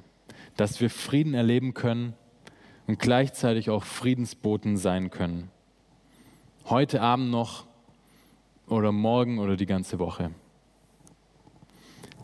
dass 0.56 0.80
wir 0.80 0.90
Frieden 0.90 1.34
erleben 1.34 1.74
können 1.74 2.14
und 2.86 2.98
gleichzeitig 2.98 3.70
auch 3.70 3.84
Friedensboten 3.84 4.76
sein 4.76 5.10
können. 5.10 5.50
Heute 6.66 7.00
Abend 7.00 7.30
noch 7.30 7.66
oder 8.66 8.92
morgen 8.92 9.38
oder 9.38 9.56
die 9.56 9.66
ganze 9.66 9.98
Woche. 9.98 10.30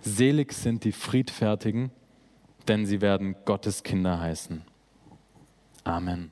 Selig 0.03 0.53
sind 0.53 0.85
die 0.85 0.93
Friedfertigen, 0.93 1.91
denn 2.71 2.87
sie 2.87 3.01
werden 3.01 3.35
Gottes 3.45 3.83
Kinder 3.83 4.21
heißen. 4.21 4.62
Amen. 5.83 6.31